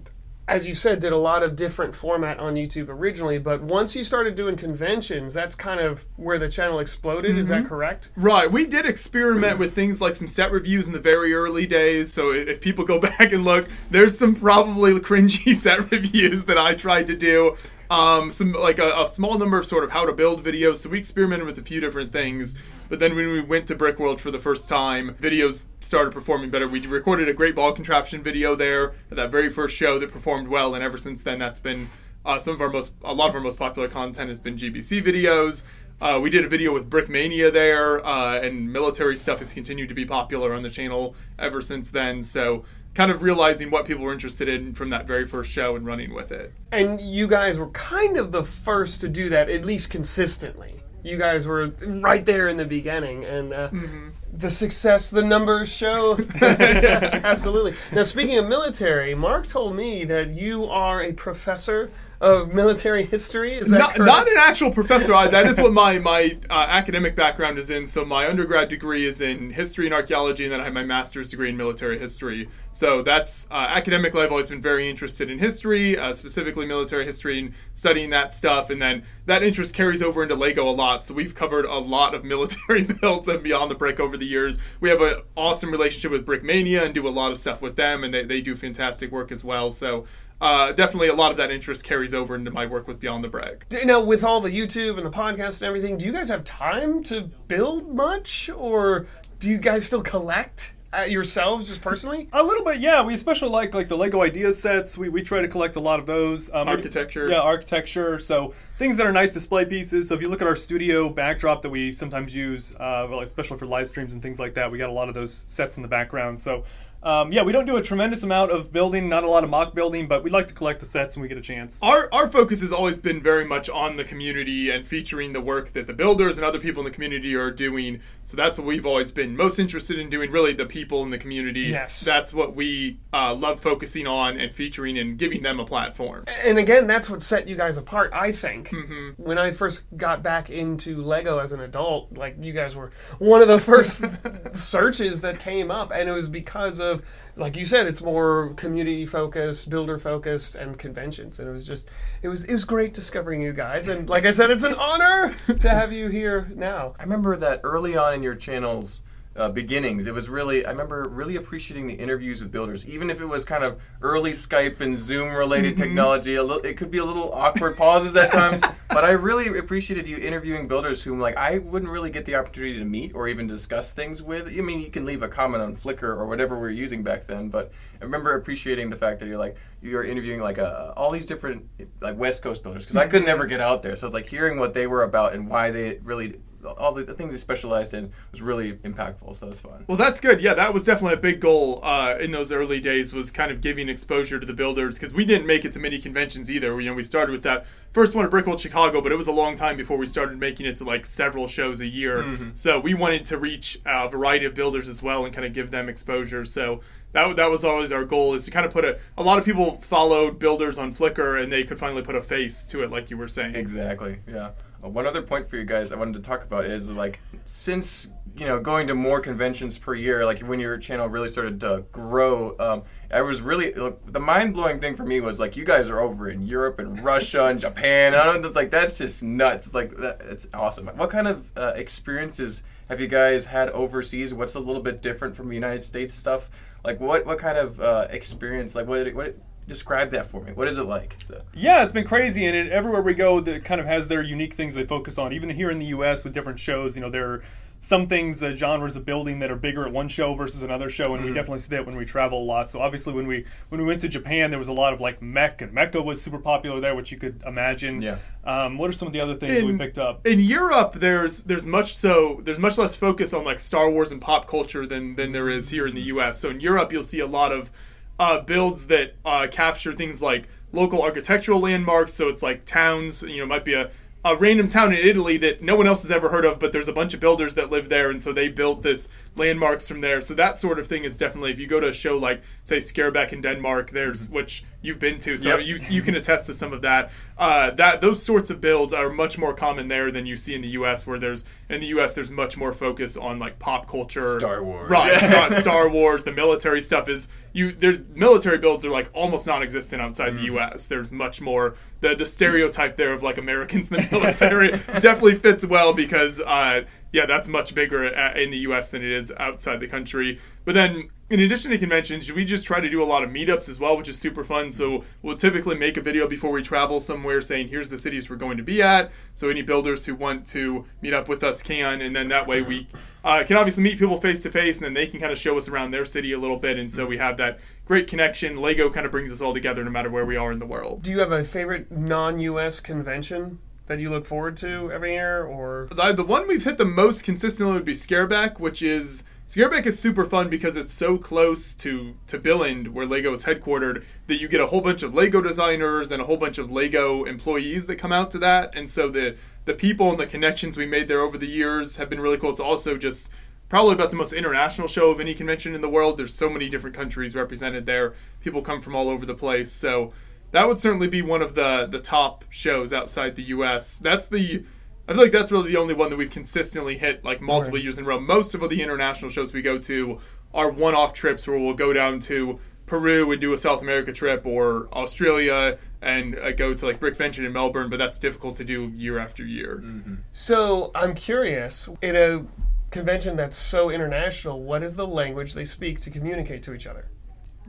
as 0.48 0.68
you 0.68 0.74
said, 0.74 1.00
did 1.00 1.14
a 1.14 1.18
lot 1.18 1.44
of 1.44 1.56
different 1.56 1.96
format 1.96 2.38
on 2.40 2.56
YouTube 2.56 2.90
originally, 2.90 3.38
but 3.38 3.62
once 3.62 3.96
you 3.96 4.04
started 4.04 4.36
doing 4.36 4.58
conventions, 4.58 5.34
that's 5.34 5.56
kind 5.56 5.80
of 5.80 6.06
where 6.18 6.38
the 6.38 6.50
channel 6.50 6.80
exploded. 6.80 7.38
Is 7.38 7.48
that 7.48 7.60
mm-hmm. 7.60 7.68
correct? 7.68 8.10
Right, 8.16 8.52
we 8.52 8.66
did 8.66 8.86
experiment 8.86 9.58
with 9.58 9.74
things 9.74 10.02
like 10.02 10.16
some 10.16 10.28
set 10.28 10.52
reviews 10.52 10.88
in 10.88 10.94
the 10.94 11.00
very 11.00 11.34
early 11.34 11.66
days. 11.66 12.12
So 12.12 12.32
if 12.32 12.58
if 12.58 12.62
people 12.62 12.86
go 12.86 13.00
back 13.18 13.32
and 13.32 13.44
look, 13.44 13.68
there's 13.90 14.18
some 14.18 14.36
probably 14.36 14.94
cringy 15.00 15.56
set 15.56 15.92
reviews 15.92 16.46
that 16.46 16.58
I 16.58 16.76
tried 16.76 17.08
to 17.08 17.16
do. 17.16 17.56
Um, 17.90 18.32
some 18.32 18.52
like 18.54 18.80
a, 18.80 18.90
a 19.04 19.08
small 19.08 19.38
number 19.38 19.58
of 19.58 19.66
sort 19.66 19.84
of 19.84 19.92
how 19.92 20.06
to 20.06 20.14
build 20.14 20.44
videos. 20.44 20.78
So 20.78 20.90
we 20.90 21.00
experimented 21.00 21.46
with 21.46 21.58
a 21.58 21.64
few 21.64 21.80
different 21.80 22.12
things. 22.12 22.58
But 22.90 23.00
then 23.00 23.16
when 23.16 23.32
we 23.32 23.42
went 23.42 23.68
to 23.68 23.76
Brickworld 23.76 24.20
for 24.20 24.32
the 24.32 24.40
first 24.40 24.68
time, 24.68 25.14
videos 25.14 25.66
started 25.80 26.14
performing 26.14 26.50
better. 26.50 26.68
We 26.68 26.86
recorded 26.86 27.30
a 27.30 27.34
great 27.34 27.56
ball 27.56 27.74
contraption 27.74 28.24
video 28.24 28.56
there 28.56 28.90
at 29.10 29.18
that 29.18 29.32
very 29.32 29.50
first 29.50 29.76
show 29.76 30.00
that 30.00 30.12
performed 30.12 30.48
well, 30.48 30.76
and 30.76 30.84
ever 30.84 30.98
since 30.98 31.22
then, 31.22 31.40
that's 31.40 31.60
been 31.60 31.88
uh, 32.26 32.38
some 32.38 32.54
of 32.54 32.62
our 32.62 32.70
most, 32.70 32.94
a 33.04 33.14
lot 33.14 33.30
of 33.30 33.36
our 33.36 33.42
most 33.42 33.58
popular 33.58 33.88
content 33.88 34.28
has 34.28 34.40
been 34.40 34.58
GBC 34.58 35.02
videos. 35.02 35.64
Uh, 36.00 36.20
we 36.22 36.30
did 36.30 36.46
a 36.46 36.48
video 36.48 36.72
with 36.74 36.90
Brickmania 36.90 37.52
there, 37.52 38.06
uh, 38.06 38.40
and 38.40 38.72
military 38.72 39.16
stuff 39.16 39.40
has 39.40 39.52
continued 39.52 39.90
to 39.90 39.96
be 39.96 40.06
popular 40.06 40.54
on 40.54 40.62
the 40.62 40.70
channel 40.70 41.16
ever 41.40 41.60
since 41.60 41.90
then. 41.90 42.22
So, 42.22 42.66
kind 42.94 43.10
of 43.10 43.24
realizing 43.24 43.72
what 43.72 43.86
people 43.86 44.04
were 44.04 44.14
interested 44.14 44.48
in 44.48 44.74
from 44.76 44.92
that 44.92 45.08
very 45.08 45.26
first 45.26 45.52
show 45.52 45.76
and 45.76 45.86
running 45.88 46.14
with 46.14 46.32
it. 46.32 46.54
And 46.72 47.02
you 47.02 47.28
guys 47.28 47.58
were 47.58 47.70
kind 47.70 48.18
of 48.18 48.32
the 48.32 48.44
first 48.44 49.02
to 49.02 49.10
do 49.10 49.30
that, 49.30 49.50
at 49.50 49.66
least 49.66 49.90
consistently. 49.90 50.84
you 51.04 51.18
guys 51.18 51.48
were 51.48 51.68
right 51.82 52.26
there 52.26 52.48
in 52.48 52.58
the 52.58 52.66
beginning, 52.66 53.26
and 53.26 53.54
uh, 53.54 53.70
Mm-hmm. 53.70 54.10
the 54.38 54.50
success, 54.52 55.10
the 55.10 55.24
numbers 55.24 55.76
show 55.76 56.14
the 56.16 56.56
success. 56.56 57.14
Absolutely. 57.16 57.74
Now, 57.92 58.04
speaking 58.04 58.38
of 58.38 58.48
military, 58.48 59.16
Mark 59.16 59.48
told 59.48 59.76
me 59.76 60.04
that 60.06 60.30
you 60.30 60.66
are 60.66 61.02
a 61.02 61.14
professor 61.14 61.90
of 62.20 62.54
military 62.54 63.06
history. 63.06 63.54
Is 63.54 63.70
that 63.70 63.78
not, 63.78 63.96
correct? 63.96 64.08
not 64.08 64.28
an 64.28 64.38
actual 64.38 64.72
professor. 64.72 65.14
I, 65.14 65.28
that 65.28 65.46
is 65.46 65.60
what 65.60 65.74
my 65.74 66.00
my 66.00 66.38
uh, 66.50 66.66
academic 66.70 67.16
background 67.16 67.58
is 67.58 67.70
in. 67.70 67.86
So 67.88 68.06
my 68.06 68.28
undergrad 68.28 68.70
degree 68.70 69.06
is 69.06 69.22
in 69.22 69.52
history 69.52 69.86
and 69.86 69.94
archaeology, 69.94 70.46
and 70.46 70.54
then 70.54 70.62
I 70.62 70.66
have 70.66 70.74
my 70.74 70.84
master's 70.84 71.30
degree 71.30 71.50
in 71.50 71.58
military 71.58 72.00
history. 72.00 72.50
So 72.72 73.02
that's 73.02 73.48
uh, 73.52 73.68
academically, 73.70 74.22
I've 74.24 74.32
always 74.32 74.48
been 74.48 74.62
very 74.62 74.90
interested 74.90 75.30
in 75.30 75.40
history, 75.40 75.98
uh, 75.98 76.14
specifically 76.14 76.66
military 76.66 77.06
history, 77.06 77.40
and 77.40 77.54
studying 77.74 78.10
that 78.12 78.34
stuff. 78.34 78.70
And 78.70 78.82
then 78.82 79.04
that 79.26 79.44
interest 79.44 79.74
carries 79.74 80.02
over 80.02 80.24
into 80.24 80.36
Lego 80.36 80.68
a 80.68 80.72
lot. 80.72 81.06
So 81.06 81.14
we've 81.14 81.36
covered 81.36 81.66
a 81.66 81.78
lot 81.78 82.14
of 82.14 82.24
military 82.24 82.84
builds 83.02 83.28
and 83.28 83.44
beyond 83.44 83.72
the 83.72 83.76
brick 83.76 84.00
over 84.00 84.18
the 84.18 84.26
years. 84.26 84.60
We 84.80 84.90
have 84.90 85.02
an 85.02 85.22
awesome 85.36 85.72
relationship 85.72 86.12
with 86.12 86.26
Brickmania 86.26 86.84
and 86.84 86.94
do 86.94 87.08
a 87.08 87.10
lot 87.10 87.32
of 87.32 87.38
stuff 87.38 87.62
with 87.62 87.76
them, 87.76 88.04
and 88.04 88.14
they, 88.14 88.24
they 88.24 88.42
do 88.42 88.56
fantastic 88.56 89.12
work 89.12 89.32
as 89.32 89.44
well. 89.44 89.72
So. 89.72 90.06
Uh, 90.40 90.72
definitely, 90.72 91.08
a 91.08 91.16
lot 91.16 91.32
of 91.32 91.38
that 91.38 91.50
interest 91.50 91.84
carries 91.84 92.14
over 92.14 92.36
into 92.36 92.52
my 92.52 92.66
work 92.66 92.88
with 92.88 93.00
Beyond 93.00 93.24
the 93.24 93.28
Brick. 93.28 93.68
D- 93.70 93.84
Now, 93.86 94.02
with 94.04 94.24
all 94.24 94.40
the 94.40 94.52
YouTube 94.52 94.98
and 94.98 95.06
the 95.06 95.10
podcast 95.10 95.62
and 95.62 95.68
everything, 95.68 95.98
do 95.98 96.06
you 96.06 96.12
guys 96.12 96.30
have 96.30 96.44
time 96.44 97.02
to 97.04 97.22
build 97.48 97.94
much, 97.96 98.50
or 98.56 99.08
do 99.40 99.50
you 99.50 99.58
guys 99.58 99.86
still 99.88 100.04
collect 100.04 100.74
uh, 100.96 101.02
yourselves 101.02 101.68
just 101.68 101.82
personally? 101.82 102.30
A 102.34 102.44
little 102.44 102.64
bit, 102.64 102.80
yeah. 102.80 103.04
We 103.04 103.16
especially 103.16 103.50
like 103.50 103.74
like 103.74 103.90
the 103.90 103.98
Lego 103.98 104.22
idea 104.22 104.54
sets. 104.54 104.96
We, 104.96 105.10
we 105.10 105.24
try 105.24 105.42
to 105.42 105.48
collect 105.48 105.76
a 105.76 105.80
lot 105.80 106.00
of 106.00 106.06
those. 106.06 106.52
Um, 106.54 106.68
Architecture. 106.68 107.28
Yeah, 107.30 107.40
architecture. 107.40 108.20
So 108.20 108.50
things 108.78 108.96
that 108.98 109.06
are 109.08 109.12
nice 109.12 109.34
display 109.34 109.66
pieces. 109.66 110.08
So 110.08 110.14
if 110.16 110.22
you 110.22 110.30
look 110.30 110.42
at 110.42 110.48
our 110.48 110.56
studio 110.56 111.10
backdrop 111.10 111.64
that 111.64 111.70
we 111.70 111.92
sometimes 111.92 112.34
use, 112.36 112.76
uh, 112.76 113.08
well, 113.10 113.22
especially 113.22 113.58
for 113.58 113.66
live 113.66 113.88
streams 113.88 114.14
and 114.14 114.22
things 114.22 114.40
like 114.40 114.54
that, 114.54 114.72
we 114.72 114.78
got 114.78 114.90
a 114.90 114.94
lot 114.94 115.08
of 115.10 115.16
those 115.16 115.34
sets 115.48 115.78
in 115.78 115.82
the 115.82 115.90
background. 115.90 116.40
So 116.40 116.64
um, 117.08 117.32
yeah, 117.32 117.42
we 117.42 117.54
don't 117.54 117.66
do 117.66 117.78
a 117.78 117.82
tremendous 117.82 118.24
amount 118.24 118.52
of 118.52 118.74
building, 118.74 119.08
not 119.08 119.24
a 119.24 119.30
lot 119.30 119.46
of 119.46 119.50
MOC 119.50 119.74
building, 119.74 120.10
but 120.10 120.26
we 120.26 120.30
like 120.30 120.46
to 120.48 120.54
collect 120.54 120.82
the 120.82 120.86
sets 120.86 121.16
when 121.16 121.22
we 121.22 121.30
get 121.30 121.38
a 121.38 121.42
chance. 121.42 121.82
Our, 121.82 122.10
our 122.12 122.28
focus 122.28 122.60
has 122.60 122.74
always 122.74 123.00
been 123.00 123.24
very 123.24 123.46
much 123.46 123.70
on 123.70 123.96
the 123.96 124.04
community 124.04 124.70
and 124.70 124.86
featuring 124.86 125.32
the 125.32 125.40
work 125.40 125.72
that 125.72 125.88
the 125.88 125.94
builders 125.94 126.38
and 126.38 126.44
other 126.44 126.60
people 126.60 126.82
in 126.82 126.86
the 126.86 126.92
community 126.92 127.34
are 127.34 127.50
doing. 127.50 128.02
So 128.26 128.36
that's 128.36 128.60
what 128.60 128.68
we've 128.68 128.86
always 128.86 129.14
been 129.14 129.38
most 129.38 129.58
interested 129.58 130.00
in 130.00 130.10
doing, 130.10 130.32
really, 130.32 130.52
the 130.52 130.66
people 130.66 131.02
in 131.04 131.10
the 131.10 131.18
community. 131.18 131.62
Yes. 131.62 132.02
That's 132.02 132.34
what 132.34 132.58
we 132.58 133.00
uh, 133.14 133.34
love 133.34 133.62
focusing 133.62 134.06
on 134.06 134.38
and 134.38 134.54
featuring 134.54 134.98
and 134.98 135.18
giving 135.18 135.44
them 135.44 135.62
a 135.62 135.66
platform. 135.66 136.26
And 136.44 136.58
again, 136.58 136.88
that's 136.88 137.10
what 137.10 137.22
set 137.22 137.48
you 137.48 137.56
guys 137.56 137.78
apart, 137.78 138.12
I 138.14 138.34
think. 138.34 138.68
Mm-hmm. 138.72 139.24
When 139.24 139.38
I 139.38 139.52
first 139.52 139.86
got 139.96 140.24
back 140.24 140.50
into 140.50 141.02
Lego 141.02 141.38
as 141.38 141.54
an 141.54 141.62
adult, 141.62 142.18
like 142.18 142.36
you 142.42 142.52
guys 142.52 142.76
were 142.76 142.92
one 143.18 143.42
of 143.42 143.48
the 143.48 143.60
first 143.60 144.04
searches 144.58 145.22
that 145.22 145.40
came 145.40 145.72
up, 145.72 145.94
and 145.94 146.10
it 146.10 146.12
was 146.12 146.28
because 146.28 146.82
of, 146.82 146.97
like 147.36 147.56
you 147.56 147.66
said, 147.66 147.88
it's 147.88 148.02
more 148.02 148.54
community 148.56 149.06
focused, 149.06 149.70
builder 149.70 149.98
focused, 149.98 150.56
and 150.56 150.78
conventions. 150.78 151.40
And 151.40 151.48
it 151.48 151.52
was 151.52 151.66
just, 151.66 151.90
it 152.22 152.28
was, 152.28 152.44
it 152.44 152.54
was 152.54 152.66
great 152.66 152.94
discovering 152.94 153.42
you 153.42 153.54
guys. 153.54 153.88
And 153.88 154.10
like 154.10 154.26
I 154.26 154.32
said, 154.32 154.50
it's 154.50 154.64
an 154.64 154.76
honor 154.76 155.34
to 155.60 155.70
have 155.70 155.92
you 155.92 156.10
here 156.10 156.52
now. 156.56 156.94
I 157.00 157.04
remember 157.04 157.38
that 157.38 157.62
early 157.64 157.96
on 157.96 158.14
in 158.14 158.24
your 158.24 158.36
channel's 158.36 159.02
uh, 159.38 159.50
beginnings, 159.50 160.08
it 160.08 160.14
was 160.14 160.28
really, 160.28 160.66
I 160.66 160.72
remember 160.72 161.08
really 161.08 161.36
appreciating 161.36 161.88
the 161.88 161.94
interviews 161.94 162.42
with 162.42 162.52
builders, 162.52 162.88
even 162.88 163.10
if 163.10 163.22
it 163.22 163.26
was 163.26 163.46
kind 163.46 163.64
of 163.64 163.80
early 164.02 164.32
Skype 164.32 164.82
and 164.82 164.98
Zoom 164.98 165.34
related 165.34 165.78
technology. 165.78 166.36
A 166.36 166.44
little, 166.44 166.66
it 166.66 166.76
could 166.76 166.90
be 166.90 166.98
a 166.98 167.06
little 167.06 167.32
awkward 167.32 167.78
pauses 167.78 168.16
at 168.16 168.32
times, 168.32 168.62
but 168.90 169.06
I 169.06 169.12
really 169.12 169.58
appreciated 169.58 170.08
you 170.08 170.18
interviewing 170.18 170.68
builders 170.68 171.04
whom, 171.04 171.20
like, 171.20 171.38
I 171.38 171.60
wouldn't 171.60 171.92
really 171.92 172.10
get 172.10 172.26
the 172.26 172.36
opportunity 172.36 172.80
to 172.80 172.86
meet 172.86 173.14
or 173.14 173.28
even 173.28 173.48
discuss 173.48 173.94
things 173.94 174.24
with. 174.24 174.48
I 174.48 174.62
mean, 174.62 174.82
you 174.82 174.90
can 174.90 175.06
leave 175.06 175.22
a 175.22 175.28
comment 175.28 175.62
on 175.62 175.76
Flickr 175.76 176.04
or 176.04 176.26
whatever 176.26 176.56
we 176.56 176.62
were 176.62 176.70
using 176.70 177.04
back 177.04 177.28
then, 177.28 177.50
but 177.50 177.72
I 178.02 178.04
remember 178.04 178.36
appreciating 178.36 178.90
the 178.90 178.98
fact 178.98 179.20
that 179.20 179.28
you're 179.28 179.38
like, 179.38 179.56
you're 179.82 180.04
interviewing 180.04 180.42
like 180.42 180.58
uh, 180.58 180.94
all 180.98 181.12
these 181.12 181.26
different 181.26 181.68
like 182.02 182.18
West 182.18 182.42
Coast 182.42 182.64
builders 182.64 182.84
because 182.84 182.98
I 182.98 183.08
could 183.08 183.26
never 183.26 183.46
get 183.46 183.62
out 183.62 183.84
there. 183.84 183.96
So 183.96 184.08
it's 184.08 184.14
like 184.14 184.28
hearing 184.28 184.60
what 184.60 184.74
they 184.74 184.88
were 184.88 185.04
about 185.04 185.34
and 185.34 185.48
why 185.48 185.70
they 185.70 186.00
really 186.04 186.40
all 186.74 186.94
the, 186.94 187.04
the 187.04 187.14
things 187.14 187.34
he 187.34 187.40
specialized 187.40 187.94
in 187.94 188.12
was 188.32 188.42
really 188.42 188.74
impactful. 188.74 189.38
So 189.38 189.48
that's 189.48 189.60
fun. 189.60 189.86
Well, 189.88 189.98
that's 189.98 190.20
good. 190.20 190.42
Yeah, 190.42 190.54
that 190.54 190.74
was 190.74 190.86
definitely 190.86 191.16
a 191.16 191.22
big 191.22 191.40
goal 191.40 191.80
uh, 191.84 192.16
in 192.20 192.32
those 192.32 192.52
early 192.52 192.80
days 192.80 193.14
was 193.14 193.32
kind 193.32 193.52
of 193.52 193.62
giving 193.62 193.90
exposure 193.90 194.40
to 194.40 194.46
the 194.46 194.54
builders 194.54 194.98
because 194.98 195.14
we 195.14 195.26
didn't 195.26 195.48
make 195.48 195.66
it 195.66 195.72
to 195.74 195.80
many 195.80 196.00
conventions 196.00 196.50
either. 196.52 196.80
You 196.80 196.90
know, 196.90 196.96
we 196.96 197.04
started 197.04 197.32
with 197.32 197.44
that 197.44 197.66
first 197.92 198.16
one 198.16 198.26
at 198.26 198.32
Brickworld 198.32 198.60
Chicago, 198.60 199.02
but 199.02 199.12
it 199.12 199.16
was 199.16 199.28
a 199.28 199.32
long 199.32 199.56
time 199.56 199.78
before 199.78 199.98
we 199.98 200.06
started 200.06 200.38
making 200.38 200.66
it 200.66 200.76
to 200.78 200.84
like 200.84 201.06
several 201.06 201.48
shows 201.48 201.82
a 201.82 201.88
year. 201.88 202.26
So 202.54 202.80
we 202.80 202.94
wanted 202.94 203.26
to 203.26 203.38
reach 203.38 203.80
a 203.86 204.10
variety 204.10 204.46
of 204.46 204.54
builders 204.54 204.88
as 204.88 205.02
well 205.02 205.26
and 205.26 205.34
kind 205.34 205.46
of 205.46 205.54
give 205.54 205.72
them 205.72 205.90
exposure. 205.90 206.46
So 206.46 206.82
that, 207.14 207.36
that 207.36 207.50
was 207.50 207.64
always 207.64 207.92
our 207.92 208.06
goal 208.06 208.34
is 208.34 208.46
to 208.46 208.52
kind 208.52 208.66
of 208.66 208.72
put 208.72 208.86
a 208.86 209.00
a 209.18 209.24
lot 209.24 209.40
of 209.40 209.46
people 209.46 209.80
followed 209.82 210.40
builders 210.40 210.78
on 210.78 210.94
Flickr 210.94 211.42
and 211.42 211.52
they 211.52 211.64
could 211.64 211.80
finally 211.80 212.02
put 212.02 212.16
a 212.16 212.22
face 212.22 212.66
to 212.68 212.84
it 212.84 212.92
like 212.92 213.10
you 213.10 213.18
were 213.18 213.28
saying. 213.28 213.56
Exactly. 213.56 214.20
Yeah. 214.28 214.52
Uh, 214.88 214.90
one 214.90 215.06
other 215.06 215.22
point 215.22 215.48
for 215.48 215.58
you 215.58 215.66
guys 215.66 215.92
I 215.92 215.96
wanted 215.96 216.14
to 216.16 216.22
talk 216.22 216.44
about 216.44 216.66
is 216.66 216.92
like 216.92 217.20
since 217.46 218.12
you 218.36 218.46
know 218.46 218.60
going 218.60 218.88
to 218.88 218.96
more 218.96 219.20
conventions 219.20 219.78
per 219.78 219.94
year, 219.94 220.26
like 220.26 220.40
when 220.40 220.60
your 220.60 220.78
channel 220.78 221.08
really 221.08 221.28
started 221.28 221.60
to 221.62 221.86
grow, 221.92 222.56
um, 222.60 222.84
I 223.12 223.22
was 223.22 223.42
really 223.42 223.74
look, 223.74 224.06
the 224.12 224.20
mind 224.20 224.54
blowing 224.54 224.80
thing 224.80 224.96
for 224.96 225.04
me 225.04 225.22
was 225.22 225.40
like 225.40 225.56
you 225.56 225.66
guys 225.66 225.90
are 225.90 226.00
over 226.00 226.30
in 226.30 226.46
Europe 226.46 226.80
and 226.80 227.04
Russia 227.04 227.46
and 227.46 227.60
Japan. 227.60 228.14
And 228.14 228.22
I 228.22 228.38
it's 228.38 228.56
like 228.56 228.72
that's 228.72 228.98
just 228.98 229.24
nuts. 229.24 229.68
It's 229.68 229.76
like 229.76 229.96
that, 229.98 230.22
it's 230.22 230.48
awesome. 230.54 230.88
What 230.88 231.10
kind 231.10 231.28
of 231.28 231.52
uh, 231.58 231.74
experiences 231.76 232.64
have 232.90 233.02
you 233.02 233.08
guys 233.08 233.46
had 233.46 233.70
overseas? 233.70 234.34
What's 234.34 234.56
a 234.56 234.60
little 234.60 234.82
bit 234.82 235.02
different 235.02 235.36
from 235.36 235.52
United 235.52 235.84
States 235.84 236.14
stuff? 236.14 236.50
Like 236.84 237.00
what 237.00 237.26
what 237.26 237.40
kind 237.40 237.58
of 237.58 237.80
uh, 237.82 238.08
experience? 238.10 238.76
Like 238.76 238.88
what 238.88 239.00
it 239.00 239.16
what 239.16 239.36
describe 239.68 240.12
that 240.12 240.30
for 240.32 240.42
me? 240.42 240.52
What 240.54 240.68
is 240.68 240.78
it 240.78 240.84
like? 240.84 241.16
So- 241.28 241.42
Yeah, 241.54 241.84
it's 241.84 241.92
been 241.92 242.06
crazy, 242.06 242.46
and 242.46 242.56
it, 242.56 242.72
everywhere 242.72 243.02
we 243.02 243.14
go, 243.14 243.40
that 243.42 243.64
kind 243.66 243.82
of 243.82 243.88
has 243.88 244.08
their 244.08 244.22
unique 244.22 244.54
things 244.54 244.76
they 244.76 244.86
focus 244.86 245.18
on. 245.18 245.34
Even 245.34 245.50
here 245.50 245.70
in 245.70 245.78
the 245.78 245.86
U.S. 245.88 246.24
with 246.24 246.34
different 246.34 246.60
shows, 246.60 246.96
you 246.96 247.02
know, 247.02 247.10
there 247.10 247.30
are 247.34 247.44
some 247.80 248.08
things, 248.08 248.42
uh, 248.42 248.56
genres 248.56 248.96
of 248.96 249.06
building 249.06 249.38
that 249.38 249.52
are 249.52 249.56
bigger 249.56 249.86
at 249.86 249.92
one 249.94 250.08
show 250.08 250.34
versus 250.34 250.64
another 250.64 250.90
show, 250.90 251.14
and 251.14 251.24
we 251.24 251.32
definitely 251.32 251.60
see 251.60 251.70
that 251.70 251.86
when 251.86 251.96
we 251.96 252.06
travel 252.06 252.42
a 252.42 252.44
lot. 252.44 252.72
So 252.72 252.82
obviously, 252.82 253.14
when 253.14 253.28
we 253.28 253.46
when 253.70 253.80
we 253.80 253.86
went 253.86 254.02
to 254.02 254.08
Japan, 254.08 254.50
there 254.50 254.58
was 254.58 254.68
a 254.70 254.74
lot 254.74 254.94
of 254.94 255.00
like 255.00 255.22
mech, 255.22 255.62
and 255.62 255.72
mecha 255.76 256.04
was 256.04 256.20
super 256.20 256.40
popular 256.40 256.80
there, 256.80 256.96
which 256.96 257.12
you 257.12 257.20
could 257.20 257.44
imagine. 257.46 258.02
Yeah. 258.02 258.18
Um, 258.46 258.80
what 258.80 258.90
are 258.90 258.94
some 258.94 259.06
of 259.08 259.14
the 259.14 259.20
other 259.22 259.36
things 259.36 259.54
that 259.60 259.64
we 259.66 259.78
picked 259.78 260.00
up? 260.00 260.26
in 260.26 260.40
Europe, 260.40 260.94
there's 260.96 261.42
there's 261.44 261.68
much 261.68 261.96
so 261.96 262.40
there's 262.44 262.58
much 262.58 262.80
less 262.80 262.96
focus 262.96 263.32
on 263.32 263.44
like 263.46 263.60
Star 263.60 263.92
Wars 263.92 264.12
and 264.12 264.20
pop 264.20 264.48
culture 264.48 264.88
than 264.88 265.16
than 265.16 265.32
there 265.32 265.48
is 265.50 265.70
here 265.70 265.86
in 265.86 265.94
the 265.94 266.04
U.S. 266.04 266.40
So 266.40 266.50
in 266.50 266.60
Europe, 266.60 266.92
you'll 266.92 267.04
see 267.04 267.20
a 267.20 267.28
lot 267.28 267.52
of 267.52 267.70
uh, 268.20 268.40
builds 268.42 268.88
that 268.88 269.16
uh, 269.26 269.48
capture 269.50 269.94
things 269.94 270.22
like 270.22 270.48
local 270.72 271.02
architectural 271.02 271.60
landmarks. 271.60 272.14
So 272.14 272.28
it's 272.28 272.44
like 272.44 272.66
towns. 272.66 273.24
You 273.24 273.42
know, 273.42 273.46
might 273.46 273.66
be 273.66 273.74
a 273.74 273.92
a 274.26 274.36
random 274.36 274.68
town 274.68 274.92
in 274.92 275.00
Italy 275.00 275.38
that 275.38 275.62
no 275.62 275.76
one 275.76 275.88
else 275.88 276.02
has 276.02 276.12
ever 276.12 276.30
heard 276.30 276.44
of, 276.44 276.60
but 276.60 276.74
there's 276.74 276.88
a 276.88 276.94
bunch 276.94 277.14
of 277.14 277.20
builders 277.20 277.54
that 277.54 277.70
live 277.70 277.88
there, 277.88 278.10
and 278.10 278.22
so 278.22 278.34
they 278.34 278.50
built 278.50 278.82
this 278.82 279.08
landmarks 279.36 279.88
from 279.88 280.02
there. 280.02 280.22
So 280.22 280.34
that 280.34 280.60
sort 280.60 280.80
of 280.80 280.88
thing 280.88 281.04
is 281.04 281.18
definitely 281.18 281.52
if 281.52 281.60
you 281.60 281.68
go 281.68 281.80
to 281.80 281.90
a 281.90 281.94
show 281.94 282.18
like 282.18 282.42
say 282.64 282.78
Skaerbaek 282.78 283.32
in 283.32 283.42
Denmark, 283.42 283.92
there's 283.92 284.28
which 284.30 284.64
you've 284.82 285.00
been 285.00 285.20
to, 285.20 285.38
so 285.38 285.58
Yep. 285.58 285.66
you 285.68 285.80
you 285.90 286.02
can 286.02 286.16
attest 286.16 286.46
to 286.48 286.54
some 286.54 286.72
of 286.74 286.82
that. 286.84 287.12
Uh, 287.38 287.72
that 287.72 288.02
those 288.02 288.22
sorts 288.24 288.50
of 288.50 288.60
builds 288.62 288.94
are 288.94 289.10
much 289.10 289.38
more 289.38 289.54
common 289.54 289.88
there 289.88 290.12
than 290.12 290.26
you 290.26 290.36
see 290.38 290.56
in 290.56 290.62
the 290.62 290.70
U.S., 290.70 291.06
where 291.06 291.20
there's 291.20 291.46
in 291.70 291.82
the 291.82 291.88
U.S. 291.88 292.16
there's 292.16 292.32
much 292.32 292.58
more 292.58 292.74
focus 292.74 293.16
on 293.18 293.40
like 293.40 293.60
pop 293.60 293.88
culture, 293.88 294.40
Star 294.40 294.64
Wars. 294.64 294.90
right? 294.90 295.20
Star, 295.20 295.52
Star 295.64 295.90
Wars, 295.90 296.24
the 296.24 296.32
military 296.32 296.82
stuff 296.82 297.08
is 297.10 297.28
you. 297.54 297.72
Their 297.72 297.98
military 298.16 298.58
builds 298.58 298.86
are 298.86 298.90
like 298.92 299.10
almost 299.14 299.46
non-existent 299.48 300.02
outside 300.02 300.36
the 300.36 300.44
U.S. 300.44 300.88
There's 300.88 301.12
much 301.12 301.42
more 301.42 301.76
the 302.02 302.16
the 302.16 302.26
stereotype 302.26 302.96
there 302.96 303.14
of 303.14 303.24
like 303.24 303.38
Americans 303.38 303.92
in 303.92 303.98
the 303.98 304.08
military 304.20 304.70
definitely 305.02 305.36
fits 305.36 305.66
well 305.66 305.94
because 305.94 306.40
uh, 306.42 306.82
yeah, 307.12 307.26
that's 307.26 307.48
much 307.48 307.74
bigger 307.74 308.06
uh, 308.06 308.34
in 308.34 308.50
the 308.50 308.58
U.S. 308.60 308.92
than 308.92 309.04
it 309.04 309.12
is 309.12 309.32
outside 309.38 309.80
the 309.80 309.88
country. 309.88 310.40
But 310.66 310.76
then 310.76 311.10
in 311.30 311.42
addition 311.42 311.72
to 311.72 311.78
conventions, 311.78 312.32
we 312.32 312.46
just 312.46 312.66
try 312.66 312.80
to 312.80 312.90
do 312.90 313.04
a 313.04 313.06
lot 313.06 313.22
of 313.22 313.30
meetups 313.30 313.68
as 313.68 313.80
well, 313.80 313.98
which 313.98 314.08
is 314.08 314.18
super 314.18 314.46
fun. 314.46 314.72
So 314.72 315.04
we'll 315.22 315.36
typically 315.36 315.76
make 315.76 315.98
a 315.98 316.02
video 316.02 316.26
before 316.26 316.52
we 316.52 316.62
travel 316.62 317.02
somewhere 317.02 317.42
saying, 317.42 317.68
here's 317.68 317.90
the 317.90 317.98
cities 317.98 318.30
we're 318.30 318.38
going 318.38 318.56
to 318.58 318.64
be 318.64 318.82
at. 318.82 319.12
So 319.34 319.50
any 319.50 319.62
builders 319.62 320.06
who 320.06 320.16
want 320.16 320.46
to 320.48 320.86
meet 321.02 321.14
up 321.14 321.28
with 321.28 321.44
us 321.44 321.62
can. 321.62 322.02
And 322.02 322.16
then 322.16 322.30
that 322.30 322.48
way 322.48 322.62
we 322.62 322.88
uh, 323.26 323.44
can 323.46 323.58
obviously 323.58 323.84
meet 323.84 324.00
people 324.00 324.22
face 324.22 324.42
to 324.44 324.52
face 324.52 324.78
and 324.78 324.86
then 324.86 324.94
they 324.94 325.06
can 325.06 325.20
kind 325.20 325.34
of 325.34 325.38
show 325.38 325.58
us 325.58 325.68
around 325.68 325.92
their 325.92 326.06
city 326.06 326.32
a 326.32 326.40
little 326.40 326.58
bit. 326.58 326.80
And 326.80 326.90
so 326.90 327.06
we 327.06 327.18
have 327.18 327.36
that 327.38 327.60
great 327.84 328.08
connection. 328.08 328.56
Lego 328.62 328.90
kind 328.90 329.06
of 329.06 329.12
brings 329.12 329.30
us 329.30 329.42
all 329.42 329.54
together 329.54 329.84
no 329.84 329.92
matter 329.92 330.10
where 330.10 330.26
we 330.26 330.38
are 330.38 330.54
in 330.54 330.60
the 330.60 330.66
world. 330.66 331.02
Do 331.02 331.12
you 331.12 331.20
have 331.20 331.34
a 331.34 331.44
favorite 331.44 331.92
non-U.S. 331.92 332.80
convention 332.80 333.60
that 333.88 334.00
you 334.00 334.10
look 334.10 334.26
forward 334.26 334.56
to 334.58 334.92
every 334.92 335.14
year, 335.14 335.44
or 335.44 335.88
The, 335.90 336.14
the 336.14 336.24
one 336.24 336.48
we've 336.48 336.64
hit 336.64 336.78
the 336.78 336.86
most 336.86 337.24
consistently 337.24 337.74
would 337.74 337.86
be 337.86 337.94
Skaerbaek, 337.94 338.60
which 338.60 338.82
is 338.82 339.24
Skaerbaek 339.48 339.86
is 339.86 339.98
super 339.98 340.26
fun 340.26 340.50
because 340.50 340.76
it's 340.76 340.92
so 340.92 341.18
close 341.18 341.74
to 341.76 342.16
to 342.28 342.38
Billund, 342.38 342.90
where 342.90 343.06
Lego 343.06 343.32
is 343.32 343.46
headquartered, 343.46 344.04
that 344.28 344.42
you 344.42 344.50
get 344.50 344.60
a 344.60 344.68
whole 344.68 344.82
bunch 344.82 345.04
of 345.04 345.16
Lego 345.16 345.42
designers 345.42 346.12
and 346.12 346.22
a 346.22 346.26
whole 346.26 346.36
bunch 346.36 346.58
of 346.58 346.70
Lego 346.70 347.24
employees 347.24 347.88
that 347.88 347.96
come 347.96 348.12
out 348.12 348.30
to 348.32 348.38
that, 348.40 348.76
and 348.76 348.90
so 348.90 349.10
the 349.10 349.38
the 349.64 349.74
people 349.74 350.10
and 350.12 350.20
the 350.20 350.28
connections 350.28 350.78
we 350.78 350.86
made 350.86 351.08
there 351.08 351.22
over 351.22 351.38
the 351.38 351.48
years 351.48 351.96
have 351.96 352.10
been 352.10 352.20
really 352.20 352.38
cool. 352.38 352.52
It's 352.52 352.60
also 352.60 352.98
just 352.98 353.30
probably 353.70 353.94
about 353.94 354.12
the 354.12 354.18
most 354.18 354.34
international 354.34 354.88
show 354.88 355.12
of 355.12 355.20
any 355.20 355.34
convention 355.34 355.76
in 355.76 355.82
the 355.82 355.90
world. 355.90 356.18
There's 356.18 356.34
so 356.34 356.50
many 356.50 356.70
different 356.70 356.96
countries 356.96 357.36
represented 357.36 357.86
there. 357.86 358.14
People 358.42 358.62
come 358.62 358.82
from 358.82 358.96
all 358.96 359.10
over 359.10 359.26
the 359.26 359.34
place, 359.34 359.72
so 359.72 360.14
that 360.52 360.68
would 360.68 360.80
certainly 360.80 361.08
be 361.08 361.22
one 361.22 361.42
of 361.42 361.56
the 361.56 361.88
the 361.90 362.00
top 362.00 362.46
shows 362.50 362.94
outside 362.94 363.36
the 363.36 363.44
U.S. 363.44 363.98
That's 364.00 364.26
the 364.28 364.64
I 365.08 365.14
feel 365.14 365.22
like 365.24 365.32
that's 365.32 365.52
really 365.52 365.70
the 365.70 365.78
only 365.78 365.94
one 365.94 366.10
that 366.10 366.18
we've 366.18 366.30
consistently 366.32 366.98
hit 366.98 367.24
like 367.24 367.40
multiple 367.42 367.76
Right. 367.78 367.84
years 367.84 367.98
in 367.98 368.04
a 368.04 368.08
row. 368.08 368.20
Most 368.20 368.54
of 368.56 368.70
the 368.70 368.82
international 368.82 369.32
shows 369.32 369.54
we 369.54 369.62
go 369.62 369.78
to 369.78 370.20
are 370.54 370.70
one-off 370.70 371.14
trips 371.14 371.48
where 371.48 371.58
we'll 371.60 371.74
go 371.74 371.94
down 371.94 372.20
to 372.22 372.60
Peru 372.86 373.32
and 373.32 373.40
do 373.42 373.52
a 373.54 373.58
South 373.58 373.82
America 373.82 374.12
trip, 374.14 374.46
or 374.46 374.88
Australia 374.94 375.78
and 376.02 376.38
uh, 376.40 376.52
go 376.54 376.74
to 376.74 376.86
like 376.86 377.00
Brickvention 377.00 377.46
in 377.46 377.52
Melbourne. 377.54 377.90
But 377.90 378.00
that's 378.00 378.18
difficult 378.20 378.56
to 378.58 378.64
do 378.64 378.92
year 378.96 379.18
after 379.18 379.46
year. 379.46 379.84
So 380.32 380.92
I'm 380.96 381.14
curious, 381.14 381.90
in 382.02 382.16
a 382.16 382.46
convention 382.92 383.36
that's 383.36 383.58
so 383.58 383.90
international, 383.90 384.62
what 384.64 384.84
is 384.84 384.96
the 384.96 385.06
language 385.08 385.54
they 385.54 385.66
speak 385.66 386.00
to 386.02 386.10
communicate 386.10 386.64
to 386.64 386.74
each 386.74 386.88
other? 386.88 387.10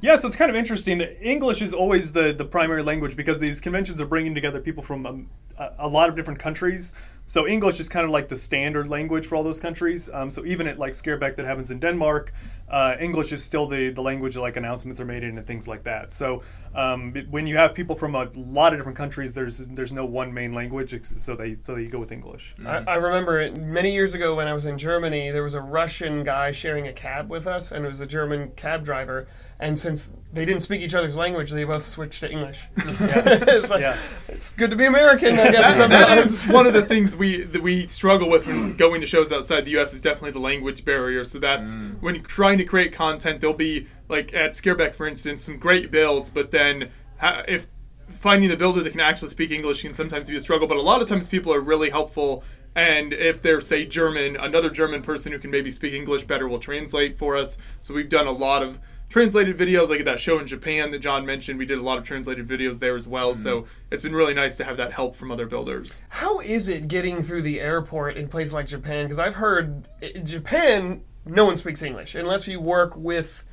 Yeah, 0.01 0.17
so 0.19 0.29
it's 0.29 0.37
kind 0.37 0.51
of 0.51 0.57
interesting 0.57 0.99
that 0.99 1.21
English 1.21 1.61
is 1.61 1.75
always 1.75 2.13
the, 2.13 2.33
the 2.33 2.45
primary 2.45 2.85
language 2.85 3.17
because 3.17 3.41
these 3.41 3.61
conventions 3.61 4.01
are 4.01 4.07
bringing 4.07 4.35
together 4.35 4.61
people 4.61 4.83
from 4.83 5.07
um, 5.07 5.31
a, 5.59 5.87
a 5.87 5.89
lot 5.89 6.09
of 6.09 6.17
different 6.17 6.39
countries. 6.41 6.93
So 7.27 7.47
English 7.47 7.79
is 7.79 7.91
kind 7.91 8.07
of 8.07 8.11
like 8.11 8.29
the 8.29 8.39
standard 8.39 8.89
language 8.89 9.27
for 9.27 9.37
all 9.37 9.43
those 9.45 9.61
countries. 9.61 10.09
Um, 10.15 10.31
so 10.31 10.47
even 10.47 10.67
at 10.67 10.79
like 10.79 10.95
Skaerbaek 10.95 11.37
that 11.37 11.45
happens 11.45 11.71
in 11.71 11.79
Denmark, 11.79 12.33
uh, 12.71 12.97
English 12.99 13.33
is 13.33 13.45
still 13.45 13.67
the, 13.67 13.91
the 13.91 14.01
language 14.01 14.35
that 14.37 14.41
like 14.41 14.57
announcements 14.57 14.99
are 14.99 15.05
made 15.05 15.23
in 15.23 15.37
and 15.37 15.47
things 15.47 15.69
like 15.69 15.83
that. 15.85 16.11
So 16.15 16.43
um, 16.75 17.13
it- 17.15 17.29
when 17.29 17.47
you 17.47 17.57
have 17.59 17.75
people 17.75 17.95
from 17.95 18.15
a 18.15 18.31
lot 18.35 18.73
of 18.73 18.79
different 18.79 18.97
countries, 18.97 19.35
there's 19.35 19.59
there's 19.69 19.93
no 19.93 20.07
one 20.07 20.33
main 20.33 20.55
language, 20.55 20.95
so 21.05 21.37
they 21.37 21.57
so 21.61 21.75
they 21.75 21.87
go 21.87 21.99
with 21.99 22.13
English. 22.13 22.55
I, 22.65 22.79
I 22.79 22.95
remember 22.97 23.39
it 23.41 23.55
many 23.59 23.93
years 23.93 24.15
ago 24.15 24.35
when 24.35 24.49
I 24.49 24.55
was 24.55 24.65
in 24.65 24.79
Germany, 24.79 25.31
there 25.31 25.43
was 25.43 25.55
a 25.55 25.61
Russian 25.61 26.25
guy 26.25 26.51
sharing 26.53 26.89
a 26.89 26.95
cab 26.95 27.29
with 27.31 27.47
us, 27.47 27.73
and 27.73 27.85
it 27.85 27.89
was 27.89 28.01
a 28.01 28.07
German 28.07 28.53
cab 28.57 28.85
driver. 28.85 29.27
And 29.61 29.77
since 29.79 30.13
they 30.33 30.45
didn't 30.45 30.63
speak 30.63 30.81
each 30.83 30.95
other's 30.95 31.17
language, 31.17 31.51
they 31.51 31.65
both 31.65 31.83
switched 31.83 32.21
to 32.21 32.31
English. 32.31 32.69
it's, 32.77 33.69
like, 33.69 33.81
Yeah. 33.81 33.97
it's 34.29 34.53
good 34.53 34.71
to 34.71 34.77
be 34.77 34.85
American, 34.87 35.35
I 35.49 35.53
guess. 35.53 35.77
that 35.77 35.91
Sometimes. 35.91 36.19
Uh, 36.19 36.23
is 36.23 36.47
one 36.47 36.67
of 36.67 36.73
the 36.73 36.83
things 36.83 37.17
we 37.17 37.43
that 37.43 37.63
we 37.63 37.87
struggle 37.87 38.29
with 38.29 38.47
when 38.47 38.77
going 38.77 39.01
to 39.01 39.07
shows 39.07 39.33
outside 39.33 39.65
the 39.65 39.73
U.S. 39.73 39.95
is 39.95 40.01
definitely 40.01 40.33
the 40.33 40.41
language 40.41 40.85
barrier. 40.85 41.25
So 41.25 41.39
that's 41.39 41.77
mm. 41.77 42.01
when 42.01 42.23
trying 42.23 42.59
to 42.59 42.65
create 42.65 42.93
content. 42.93 43.41
There'll 43.41 43.57
be 43.57 43.87
like 44.09 44.35
at 44.35 44.53
Skaerbaek, 44.53 44.95
for 44.95 45.07
instance, 45.07 45.43
some 45.43 45.59
great 45.59 45.91
builds, 45.91 46.31
but 46.31 46.51
then 46.51 46.91
ha- 47.19 47.45
if 47.49 47.69
finding 48.09 48.49
the 48.49 48.57
builder 48.57 48.83
that 48.83 48.91
can 48.91 49.01
actually 49.01 49.29
speak 49.29 49.51
English 49.51 49.83
can 49.83 49.95
sometimes 49.95 50.29
be 50.29 50.37
a 50.37 50.41
struggle. 50.41 50.67
But 50.67 50.77
a 50.77 50.83
lot 50.83 51.03
of 51.03 51.09
times 51.09 51.29
people 51.29 51.53
are 51.53 51.61
really 51.61 51.91
helpful. 51.91 52.45
And 52.75 53.13
if 53.13 53.43
they're, 53.43 53.61
say, 53.61 53.87
German, 53.87 54.37
another 54.37 54.71
German 54.71 55.03
person 55.03 55.33
who 55.33 55.39
can 55.39 55.51
maybe 55.51 55.71
speak 55.71 55.95
English 55.95 56.25
better 56.25 56.49
will 56.49 56.59
translate 56.59 57.17
for 57.17 57.37
us. 57.37 57.59
So 57.81 57.95
we've 57.95 58.09
done 58.09 58.27
a 58.27 58.33
lot 58.33 58.63
of 58.63 58.79
translated 59.09 59.57
videos, 59.57 59.89
like 59.89 60.05
that 60.05 60.21
show 60.21 60.39
in 60.39 60.47
Japan 60.47 60.91
that 60.91 60.99
John 60.99 61.25
mentioned. 61.25 61.59
We 61.59 61.67
did 61.67 61.79
a 61.79 61.83
lot 61.83 61.99
of 61.99 62.05
translated 62.05 62.47
videos 62.47 62.79
there 62.79 62.97
as 62.97 63.09
well. 63.09 63.35
So 63.35 63.63
mm-hmm. 63.63 63.71
it's 63.91 64.03
been 64.03 64.15
really 64.15 64.35
nice 64.35 64.57
to 64.59 64.65
have 64.65 64.77
that 64.77 64.93
help 64.93 65.17
from 65.17 65.31
other 65.31 65.47
builders. 65.47 66.03
How 66.09 66.41
is 66.41 66.69
it 66.69 66.89
getting 66.89 67.23
through 67.23 67.43
the 67.43 67.61
airport 67.61 68.17
in 68.17 68.29
places 68.29 68.55
like 68.55 68.67
Japan? 68.67 69.05
Because 69.05 69.19
I've 69.19 69.35
heard 69.35 69.89
in 70.03 70.25
Japan, 70.25 71.03
no 71.25 71.45
one 71.45 71.57
speaks 71.57 71.83
English 71.83 72.15
unless 72.15 72.49
you 72.49 72.61
work 72.61 72.97
with 72.97 73.45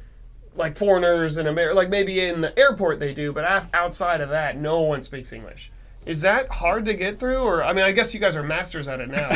like 0.56 0.78
foreigners 0.78 1.38
in 1.38 1.48
America. 1.48 1.76
Like 1.76 1.90
maybe 1.90 2.20
in 2.20 2.42
the 2.42 2.58
airport 2.58 3.00
they 3.00 3.14
do, 3.14 3.34
but 3.34 3.46
af- 3.46 3.70
outside 3.74 4.22
of 4.22 4.30
that, 4.30 4.58
no 4.58 4.82
one 4.82 5.04
speaks 5.04 5.34
English. 5.34 5.72
Is 6.06 6.22
that 6.22 6.50
hard 6.52 6.86
to 6.86 6.94
get 6.94 7.20
through? 7.20 7.38
Or 7.40 7.64
I 7.64 7.74
mean, 7.74 7.84
I 7.84 7.92
guess 7.92 8.14
you 8.14 8.20
guys 8.20 8.36
are 8.36 8.44
masters 8.44 8.88
at 8.88 9.00
it 9.00 9.10
now. 9.10 9.30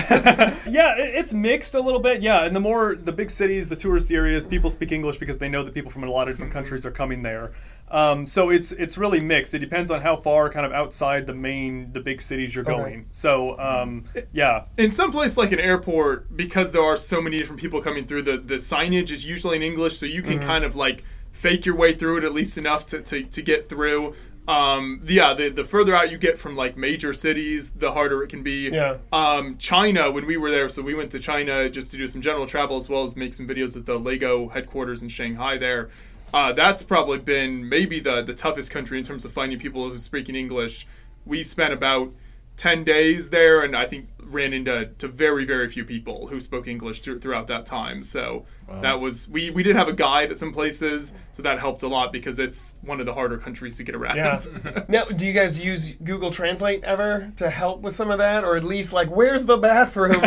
Yeah, 0.70 0.94
it's 0.98 1.34
mixed 1.34 1.74
a 1.74 1.80
little 1.80 2.00
bit. 2.00 2.22
Yeah, 2.22 2.46
and 2.46 2.56
the 2.56 2.60
more 2.60 2.96
the 2.96 3.12
big 3.12 3.32
cities, 3.32 3.70
the 3.70 3.76
tourist 3.76 4.12
areas, 4.12 4.46
people 4.46 4.70
speak 4.70 4.92
English 4.92 5.18
because 5.18 5.40
they 5.40 5.50
know 5.50 5.64
that 5.64 5.74
people 5.74 5.90
from 5.90 6.04
a 6.04 6.10
lot 6.12 6.28
of 6.28 6.36
different 6.36 6.54
countries 6.54 6.86
are 6.86 6.92
coming 6.92 7.24
there. 7.24 7.52
Um, 7.90 8.28
so 8.28 8.50
it's 8.52 8.72
it's 8.72 8.98
really 9.00 9.20
mixed. 9.20 9.54
It 9.56 9.60
depends 9.60 9.90
on 9.90 10.02
how 10.02 10.16
far, 10.16 10.50
kind 10.52 10.66
of 10.66 10.72
outside 10.72 11.26
the 11.26 11.34
main 11.34 11.92
the 11.92 12.02
big 12.02 12.22
cities 12.22 12.54
you're 12.54 12.64
Okay. 12.70 12.78
going. 12.78 13.08
So 13.10 13.60
um, 13.60 14.04
yeah, 14.32 14.66
in 14.78 14.92
some 14.92 15.12
place 15.12 15.38
like 15.38 15.52
an 15.52 15.60
airport, 15.60 16.36
because 16.38 16.72
there 16.72 16.84
are 16.84 16.96
so 16.98 17.20
many 17.20 17.40
different 17.40 17.60
people 17.62 17.82
coming 17.82 18.06
through, 18.06 18.24
the, 18.24 18.38
the 18.38 18.56
signage 18.56 19.10
is 19.12 19.26
usually 19.26 19.56
in 19.56 19.64
English, 19.64 19.98
so 19.98 20.06
you 20.06 20.22
can 20.22 20.40
kind 20.40 20.64
of 20.64 20.76
like 20.76 21.04
fake 21.32 21.66
your 21.66 21.76
way 21.76 21.94
through 21.94 22.18
it 22.18 22.24
at 22.24 22.34
least 22.34 22.58
enough 22.58 22.86
to, 22.88 23.02
to, 23.02 23.24
to 23.24 23.42
get 23.42 23.70
through. 23.70 24.14
Um, 24.50 25.04
yeah, 25.06 25.36
the, 25.36 25.50
the 25.50 25.64
further 25.64 25.94
out 25.94 26.10
you 26.10 26.18
get 26.18 26.40
from 26.40 26.56
like 26.56 26.76
major 26.76 27.14
cities, 27.14 27.70
the 27.70 27.92
harder 27.92 28.24
it 28.24 28.30
can 28.30 28.42
be. 28.42 28.70
Yeah. 28.70 28.98
Um, 29.14 29.60
China, 29.60 30.10
when 30.10 30.26
we 30.26 30.38
were 30.38 30.50
there, 30.50 30.68
so 30.70 30.82
we 30.82 30.96
went 30.96 31.12
to 31.12 31.20
China 31.20 31.70
just 31.70 31.92
to 31.92 31.98
do 31.98 32.08
some 32.08 32.20
general 32.20 32.48
travel 32.48 32.76
as 32.76 32.90
well 32.90 33.04
as 33.04 33.16
make 33.16 33.36
some 33.36 33.48
videos 33.48 33.78
at 33.78 33.86
the 33.86 34.00
Lego 34.00 34.50
headquarters 34.50 35.04
in 35.04 35.10
Shanghai 35.10 35.58
there. 35.58 35.90
Uh, 36.34 36.52
that's 36.52 36.82
probably 36.82 37.20
been 37.20 37.70
maybe 37.70 38.00
the, 38.00 38.24
the 38.24 38.34
toughest 38.34 38.72
country 38.72 38.98
in 38.98 39.04
terms 39.04 39.24
of 39.24 39.32
finding 39.32 39.60
people 39.60 39.88
who 39.88 39.98
speak 40.00 40.30
in 40.30 40.36
English. 40.36 40.88
We 41.28 41.44
spent 41.44 41.72
about 41.72 42.12
10 42.58 42.84
days 42.84 43.30
there 43.30 43.62
and 43.62 43.76
I 43.76 43.86
think 43.86 44.10
ran 44.20 44.52
into 44.52 44.88
to 44.98 45.08
very, 45.08 45.46
very 45.46 45.70
few 45.70 45.86
people 45.86 46.28
who 46.28 46.40
spoke 46.40 46.68
English 46.68 47.02
thr- 47.02 47.18
throughout 47.18 47.48
that 47.48 47.68
time. 47.68 48.02
So 48.02 48.46
that 48.82 49.00
was, 49.00 49.30
we, 49.30 49.50
we 49.52 49.64
did 49.64 49.76
have 49.76 49.88
a 49.88 49.94
guide 49.94 50.32
at 50.32 50.38
some 50.38 50.52
places, 50.54 51.14
so 51.32 51.44
that 51.44 51.60
helped 51.60 51.84
a 51.84 51.88
lot 51.88 52.12
because 52.12 52.40
it's 52.40 52.76
one 52.82 53.00
of 53.00 53.06
the 53.06 53.14
harder 53.14 53.38
countries 53.38 53.78
to 53.78 53.84
get 53.84 53.96
around. 53.96 54.18
yeah. 54.18 54.40
Now, 54.88 55.06
do 55.06 55.26
you 55.26 55.34
guys 55.34 55.60
use 55.60 55.94
Google 55.96 56.32
Translate 56.32 56.84
ever 56.84 57.32
to 57.38 57.50
help 57.50 57.82
with 57.82 57.94
some 57.96 58.10
of 58.12 58.18
that, 58.18 58.44
or 58.44 58.56
at 58.56 58.64
least 58.64 58.94
like, 58.94 59.10
where's 59.10 59.46
the 59.46 59.58
bathroom? 59.58 60.20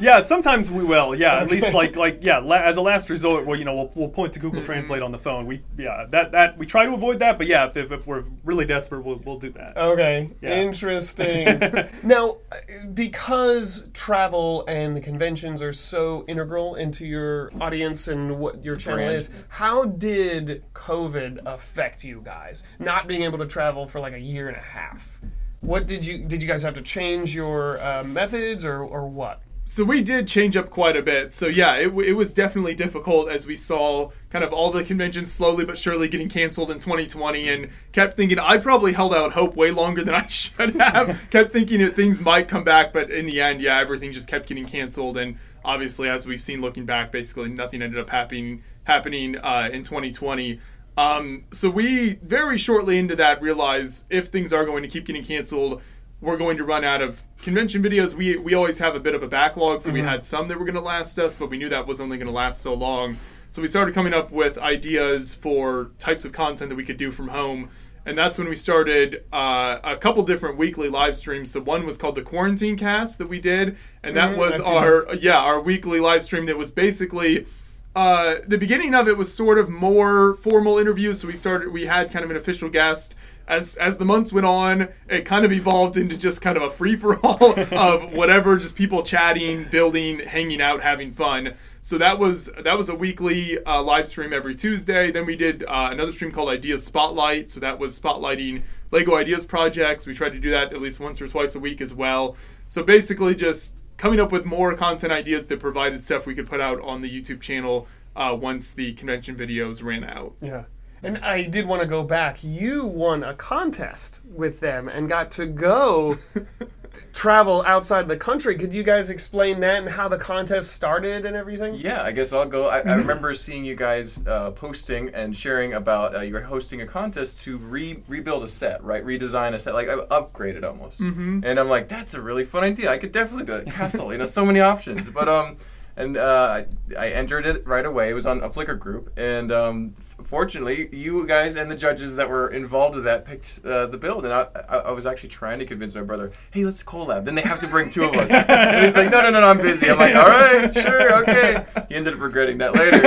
yeah. 0.00 0.20
Sometimes 0.22 0.70
we 0.70 0.84
will. 0.84 1.14
Yeah, 1.14 1.40
at 1.40 1.50
least 1.50 1.72
like 1.72 1.96
like 1.96 2.18
yeah. 2.22 2.38
La- 2.38 2.56
as 2.56 2.76
a 2.76 2.82
last 2.82 3.10
resort, 3.10 3.46
well, 3.46 3.58
you 3.58 3.64
know, 3.64 3.74
we'll, 3.74 3.92
we'll 3.94 4.08
point 4.08 4.32
to 4.34 4.38
Google 4.38 4.60
mm-hmm. 4.60 4.66
Translate 4.66 5.02
on 5.02 5.12
the 5.12 5.18
phone. 5.18 5.46
We 5.46 5.62
yeah 5.78 6.06
that 6.10 6.32
that 6.32 6.58
we 6.58 6.66
try 6.66 6.86
to 6.86 6.92
avoid 6.92 7.18
that, 7.20 7.38
but 7.38 7.46
yeah, 7.46 7.66
if, 7.66 7.76
if, 7.76 7.90
if 7.92 8.06
we're 8.06 8.24
really 8.44 8.64
desperate, 8.64 9.04
we'll, 9.04 9.20
we'll 9.24 9.36
do 9.36 9.50
that. 9.50 9.76
Okay, 9.76 10.30
Yeah. 10.40 10.60
interesting. 10.60 11.60
now, 12.02 12.36
uh, 12.52 12.86
because 12.92 13.88
travel 13.94 14.64
and 14.68 14.96
the 14.96 15.00
conventions 15.00 15.62
are 15.62 15.72
so 15.72 16.24
integral 16.28 16.74
into 16.76 17.06
your 17.06 17.33
audience 17.60 18.08
and 18.08 18.38
what 18.38 18.64
your 18.64 18.76
channel 18.76 18.98
brand. 18.98 19.16
is, 19.16 19.30
how 19.48 19.84
did 19.84 20.64
COVID 20.74 21.40
affect 21.46 22.04
you 22.04 22.20
guys? 22.24 22.64
Not 22.78 23.06
being 23.06 23.22
able 23.22 23.38
to 23.38 23.46
travel 23.46 23.86
for 23.86 24.00
like 24.00 24.14
a 24.14 24.20
year 24.20 24.48
and 24.48 24.56
a 24.56 24.60
half. 24.60 25.20
What 25.60 25.86
did 25.86 26.04
you 26.04 26.18
did 26.18 26.42
you 26.42 26.48
guys 26.48 26.62
have 26.62 26.74
to 26.74 26.82
change 26.82 27.34
your 27.34 27.82
uh, 27.82 28.04
methods 28.04 28.64
or 28.64 28.82
or 28.82 29.08
what? 29.08 29.40
So 29.66 29.82
we 29.82 30.02
did 30.02 30.28
change 30.28 30.58
up 30.58 30.68
quite 30.68 30.94
a 30.94 31.02
bit. 31.02 31.32
So 31.32 31.46
yeah, 31.46 31.76
it, 31.76 31.88
it 31.88 32.12
was 32.12 32.34
definitely 32.34 32.74
difficult 32.74 33.30
as 33.30 33.46
we 33.46 33.56
saw 33.56 34.10
kind 34.28 34.44
of 34.44 34.52
all 34.52 34.70
the 34.70 34.84
conventions 34.84 35.32
slowly 35.32 35.64
but 35.64 35.78
surely 35.78 36.06
getting 36.06 36.28
canceled 36.28 36.70
in 36.70 36.80
2020 36.80 37.48
and 37.48 37.70
kept 37.92 38.14
thinking 38.14 38.38
I 38.38 38.58
probably 38.58 38.92
held 38.92 39.14
out 39.14 39.32
hope 39.32 39.56
way 39.56 39.70
longer 39.70 40.04
than 40.04 40.14
I 40.14 40.26
should 40.26 40.76
have. 40.76 41.28
kept 41.30 41.50
thinking 41.50 41.80
that 41.80 41.96
things 41.96 42.20
might 42.20 42.46
come 42.46 42.62
back, 42.62 42.92
but 42.92 43.10
in 43.10 43.24
the 43.24 43.40
end, 43.40 43.62
yeah, 43.62 43.78
everything 43.78 44.12
just 44.12 44.28
kept 44.28 44.48
getting 44.48 44.66
canceled. 44.66 45.16
And 45.16 45.38
obviously, 45.64 46.10
as 46.10 46.26
we've 46.26 46.42
seen 46.42 46.60
looking 46.60 46.84
back, 46.84 47.10
basically 47.10 47.48
nothing 47.48 47.80
ended 47.80 47.98
up 47.98 48.10
happening 48.10 48.62
happening 48.84 49.38
uh, 49.38 49.70
in 49.72 49.82
2020. 49.82 50.60
Um, 50.96 51.44
so 51.52 51.70
we 51.70 52.14
very 52.22 52.58
shortly 52.58 52.98
into 52.98 53.16
that 53.16 53.42
realized 53.42 54.04
if 54.10 54.26
things 54.26 54.52
are 54.52 54.64
going 54.64 54.82
to 54.82 54.88
keep 54.88 55.06
getting 55.06 55.24
canceled, 55.24 55.82
we're 56.24 56.38
going 56.38 56.56
to 56.56 56.64
run 56.64 56.84
out 56.84 57.02
of 57.02 57.22
convention 57.42 57.82
videos. 57.82 58.14
We 58.14 58.36
we 58.38 58.54
always 58.54 58.78
have 58.78 58.94
a 58.96 59.00
bit 59.00 59.14
of 59.14 59.22
a 59.22 59.28
backlog, 59.28 59.82
so 59.82 59.92
we 59.92 60.00
had 60.00 60.24
some 60.24 60.48
that 60.48 60.58
were 60.58 60.64
going 60.64 60.74
to 60.74 60.80
last 60.80 61.18
us, 61.18 61.36
but 61.36 61.50
we 61.50 61.58
knew 61.58 61.68
that 61.68 61.86
was 61.86 62.00
only 62.00 62.16
going 62.16 62.26
to 62.28 62.32
last 62.32 62.62
so 62.62 62.72
long. 62.74 63.18
So 63.50 63.62
we 63.62 63.68
started 63.68 63.94
coming 63.94 64.14
up 64.14 64.32
with 64.32 64.58
ideas 64.58 65.34
for 65.34 65.90
types 65.98 66.24
of 66.24 66.32
content 66.32 66.70
that 66.70 66.76
we 66.76 66.84
could 66.84 66.96
do 66.96 67.12
from 67.12 67.28
home. 67.28 67.68
And 68.06 68.18
that's 68.18 68.36
when 68.36 68.48
we 68.48 68.56
started 68.56 69.24
uh, 69.32 69.78
a 69.84 69.96
couple 69.96 70.22
different 70.24 70.58
weekly 70.58 70.90
live 70.90 71.16
streams. 71.16 71.50
So 71.52 71.60
one 71.60 71.86
was 71.86 71.96
called 71.96 72.16
the 72.16 72.22
Quarantine 72.22 72.76
Cast 72.76 73.18
that 73.18 73.28
we 73.28 73.38
did, 73.40 73.76
and 74.02 74.14
that 74.16 74.32
Mhm, 74.34 74.38
was 74.38 74.60
our 74.60 75.14
yeah 75.14 75.38
our 75.38 75.60
weekly 75.60 76.00
live 76.00 76.22
stream 76.22 76.46
that 76.46 76.56
was 76.58 76.70
basically 76.70 77.46
uh, 77.94 78.36
the 78.46 78.58
beginning 78.58 78.94
of 78.94 79.06
it 79.06 79.16
was 79.16 79.32
sort 79.32 79.58
of 79.58 79.68
more 79.68 80.34
formal 80.34 80.78
interviews. 80.78 81.20
So 81.20 81.28
we 81.28 81.36
started, 81.36 81.72
we 81.72 81.86
had 81.86 82.10
kind 82.10 82.24
of 82.24 82.30
an 82.30 82.36
official 82.36 82.68
guest. 82.68 83.16
As 83.46 83.76
as 83.76 83.98
the 83.98 84.06
months 84.06 84.32
went 84.32 84.46
on, 84.46 84.88
it 85.06 85.26
kind 85.26 85.44
of 85.44 85.52
evolved 85.52 85.98
into 85.98 86.18
just 86.18 86.40
kind 86.40 86.56
of 86.56 86.62
a 86.62 86.70
free 86.70 86.96
for 86.96 87.18
all 87.18 87.58
of 87.78 88.14
whatever, 88.14 88.56
just 88.56 88.74
people 88.74 89.02
chatting, 89.02 89.66
building, 89.70 90.20
hanging 90.20 90.62
out, 90.62 90.80
having 90.80 91.10
fun. 91.10 91.54
So 91.82 91.98
that 91.98 92.18
was 92.18 92.46
that 92.58 92.78
was 92.78 92.88
a 92.88 92.94
weekly 92.94 93.62
uh, 93.64 93.82
live 93.82 94.08
stream 94.08 94.32
every 94.32 94.54
Tuesday. 94.54 95.10
Then 95.10 95.26
we 95.26 95.36
did 95.36 95.62
uh, 95.64 95.90
another 95.92 96.10
stream 96.10 96.32
called 96.32 96.48
Ideas 96.48 96.84
Spotlight. 96.86 97.50
So 97.50 97.60
that 97.60 97.78
was 97.78 98.00
spotlighting 98.00 98.64
Lego 98.90 99.14
Ideas 99.14 99.44
projects. 99.44 100.06
We 100.06 100.14
tried 100.14 100.32
to 100.32 100.40
do 100.40 100.50
that 100.50 100.72
at 100.72 100.80
least 100.80 100.98
once 100.98 101.20
or 101.20 101.28
twice 101.28 101.54
a 101.54 101.60
week 101.60 101.82
as 101.82 101.92
well. 101.92 102.36
So 102.68 102.82
basically, 102.82 103.34
just 103.34 103.76
coming 103.96 104.20
up 104.20 104.32
with 104.32 104.44
more 104.44 104.74
content 104.74 105.12
ideas 105.12 105.46
that 105.46 105.60
provided 105.60 106.02
stuff 106.02 106.26
we 106.26 106.34
could 106.34 106.48
put 106.48 106.60
out 106.60 106.80
on 106.80 107.00
the 107.00 107.10
YouTube 107.10 107.40
channel 107.40 107.86
uh, 108.16 108.36
once 108.38 108.72
the 108.72 108.92
convention 108.94 109.36
videos 109.36 109.82
ran 109.82 110.04
out. 110.04 110.34
Yeah. 110.40 110.64
And 111.02 111.18
I 111.18 111.42
did 111.42 111.66
want 111.66 111.82
to 111.82 111.88
go 111.88 112.02
back. 112.02 112.42
You 112.42 112.86
won 112.86 113.22
a 113.22 113.34
contest 113.34 114.22
with 114.24 114.60
them 114.60 114.88
and 114.88 115.08
got 115.08 115.30
to 115.32 115.46
go 115.46 116.16
travel 117.12 117.62
outside 117.66 118.08
the 118.08 118.16
country. 118.16 118.56
Could 118.56 118.72
you 118.72 118.82
guys 118.82 119.10
explain 119.10 119.60
that 119.60 119.78
and 119.78 119.88
how 119.88 120.08
the 120.08 120.18
contest 120.18 120.72
started 120.72 121.24
and 121.24 121.36
everything? 121.36 121.74
Yeah, 121.74 122.02
I 122.02 122.12
guess 122.12 122.32
I'll 122.32 122.44
go. 122.44 122.68
I, 122.68 122.80
I 122.80 122.94
remember 122.94 123.34
seeing 123.34 123.64
you 123.64 123.74
guys 123.74 124.24
uh, 124.26 124.50
posting 124.50 125.10
and 125.10 125.36
sharing 125.36 125.74
about 125.74 126.14
uh, 126.16 126.20
you 126.20 126.34
were 126.34 126.42
hosting 126.42 126.80
a 126.80 126.86
contest 126.86 127.40
to 127.42 127.58
re- 127.58 128.02
rebuild 128.08 128.42
a 128.42 128.48
set, 128.48 128.82
right? 128.82 129.04
Redesign 129.04 129.54
a 129.54 129.58
set, 129.58 129.74
like 129.74 129.88
uh, 129.88 130.06
upgrade 130.10 130.56
it 130.56 130.64
almost. 130.64 131.00
Mm-hmm. 131.00 131.40
And 131.44 131.58
I'm 131.58 131.68
like, 131.68 131.88
that's 131.88 132.14
a 132.14 132.20
really 132.20 132.44
fun 132.44 132.64
idea. 132.64 132.90
I 132.90 132.98
could 132.98 133.12
definitely 133.12 133.46
do 133.46 133.54
it. 133.54 133.66
Castle, 133.66 134.12
you 134.12 134.18
know, 134.18 134.26
so 134.26 134.44
many 134.44 134.60
options. 134.60 135.12
But 135.12 135.28
um, 135.28 135.56
and 135.96 136.16
uh, 136.16 136.64
I, 136.96 136.96
I 136.98 137.08
entered 137.10 137.46
it 137.46 137.66
right 137.66 137.84
away. 137.84 138.10
It 138.10 138.14
was 138.14 138.26
on 138.26 138.42
a 138.42 138.50
Flickr 138.50 138.78
group, 138.78 139.12
and 139.16 139.52
um, 139.52 139.94
fortunately, 140.26 140.88
you 140.94 141.26
guys 141.26 141.56
and 141.56 141.70
the 141.70 141.74
judges 141.76 142.16
that 142.16 142.28
were 142.28 142.48
involved 142.48 142.94
with 142.94 143.04
that 143.04 143.24
picked 143.24 143.60
uh, 143.64 143.86
the 143.86 143.98
build. 143.98 144.24
And 144.24 144.34
I, 144.34 144.46
I, 144.68 144.76
I 144.76 144.90
was 144.90 145.06
actually 145.06 145.28
trying 145.30 145.58
to 145.60 145.66
convince 145.66 145.94
my 145.94 146.02
brother, 146.02 146.32
hey, 146.52 146.64
let's 146.64 146.82
collab. 146.82 147.24
Then 147.24 147.34
they 147.34 147.42
have 147.42 147.60
to 147.60 147.66
bring 147.66 147.90
two 147.90 148.04
of 148.04 148.14
us. 148.14 148.30
and 148.30 148.84
he's 148.84 148.94
like, 148.96 149.10
no, 149.10 149.22
no, 149.22 149.30
no, 149.30 149.40
no, 149.40 149.48
I'm 149.48 149.58
busy. 149.58 149.90
I'm 149.90 149.98
like, 149.98 150.14
all 150.14 150.26
right, 150.26 150.72
sure, 150.74 151.22
okay. 151.22 151.64
He 151.88 151.94
ended 151.94 152.14
up 152.14 152.20
regretting 152.20 152.58
that 152.58 152.74
later. 152.74 152.96
Uh, 152.96 153.00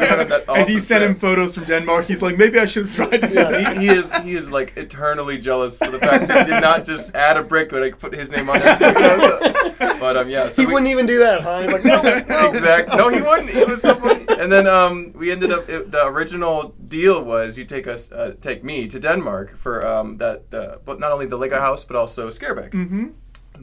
we 0.00 0.06
had 0.06 0.44
As 0.58 0.70
you 0.70 0.78
sent 0.78 1.04
him 1.04 1.14
photos 1.14 1.54
from 1.54 1.64
Denmark, 1.64 2.06
he's 2.06 2.22
like, 2.22 2.36
maybe 2.36 2.58
I 2.58 2.64
should 2.66 2.86
have 2.86 2.94
tried 2.96 3.22
to 3.22 3.28
do 3.28 3.34
that. 3.34 3.76
he, 3.78 3.86
he 3.86 3.88
is 3.92 4.12
he 4.14 4.32
is 4.32 4.50
like 4.50 4.76
eternally 4.76 5.38
jealous 5.38 5.78
for 5.78 5.90
the 5.90 5.98
fact 5.98 6.28
that 6.28 6.46
he 6.46 6.52
did 6.52 6.60
not 6.60 6.84
just 6.84 7.14
add 7.14 7.36
a 7.36 7.42
brick 7.42 7.68
but 7.70 7.82
I 7.82 7.90
put 7.92 8.12
his 8.14 8.30
name 8.30 8.48
on 8.50 8.56
it 8.60 8.78
too. 8.78 9.88
but 10.00 10.16
um 10.16 10.28
yeah, 10.28 10.48
so 10.48 10.62
He 10.62 10.66
we- 10.66 10.72
wouldn't 10.74 10.90
even 10.90 11.06
do 11.06 11.18
that, 11.18 11.40
huh? 11.42 11.62
He's 11.62 11.72
like, 11.72 11.84
no, 11.84 12.02
no. 12.02 12.48
exactly. 12.50 12.96
No, 12.96 13.08
he 13.08 13.20
wouldn't. 13.20 13.50
It 13.50 13.68
was 13.68 13.82
so 13.82 13.94
funny. 13.94 14.17
And 14.38 14.52
then 14.52 14.66
um, 14.66 15.12
we 15.14 15.32
ended 15.32 15.50
up. 15.50 15.68
It, 15.68 15.90
the 15.90 16.06
original 16.06 16.74
deal 16.86 17.22
was 17.22 17.58
you 17.58 17.64
take 17.64 17.86
us, 17.88 18.12
uh, 18.12 18.34
take 18.40 18.62
me 18.62 18.86
to 18.86 19.00
Denmark 19.00 19.56
for 19.56 19.84
um, 19.86 20.16
that, 20.18 20.42
uh, 20.54 20.76
but 20.84 21.00
not 21.00 21.10
only 21.12 21.26
the 21.26 21.36
Lego 21.36 21.58
house, 21.58 21.84
but 21.84 21.96
also 21.96 22.28
Skaerbaek. 22.28 22.70
Mm-hmm. 22.70 23.06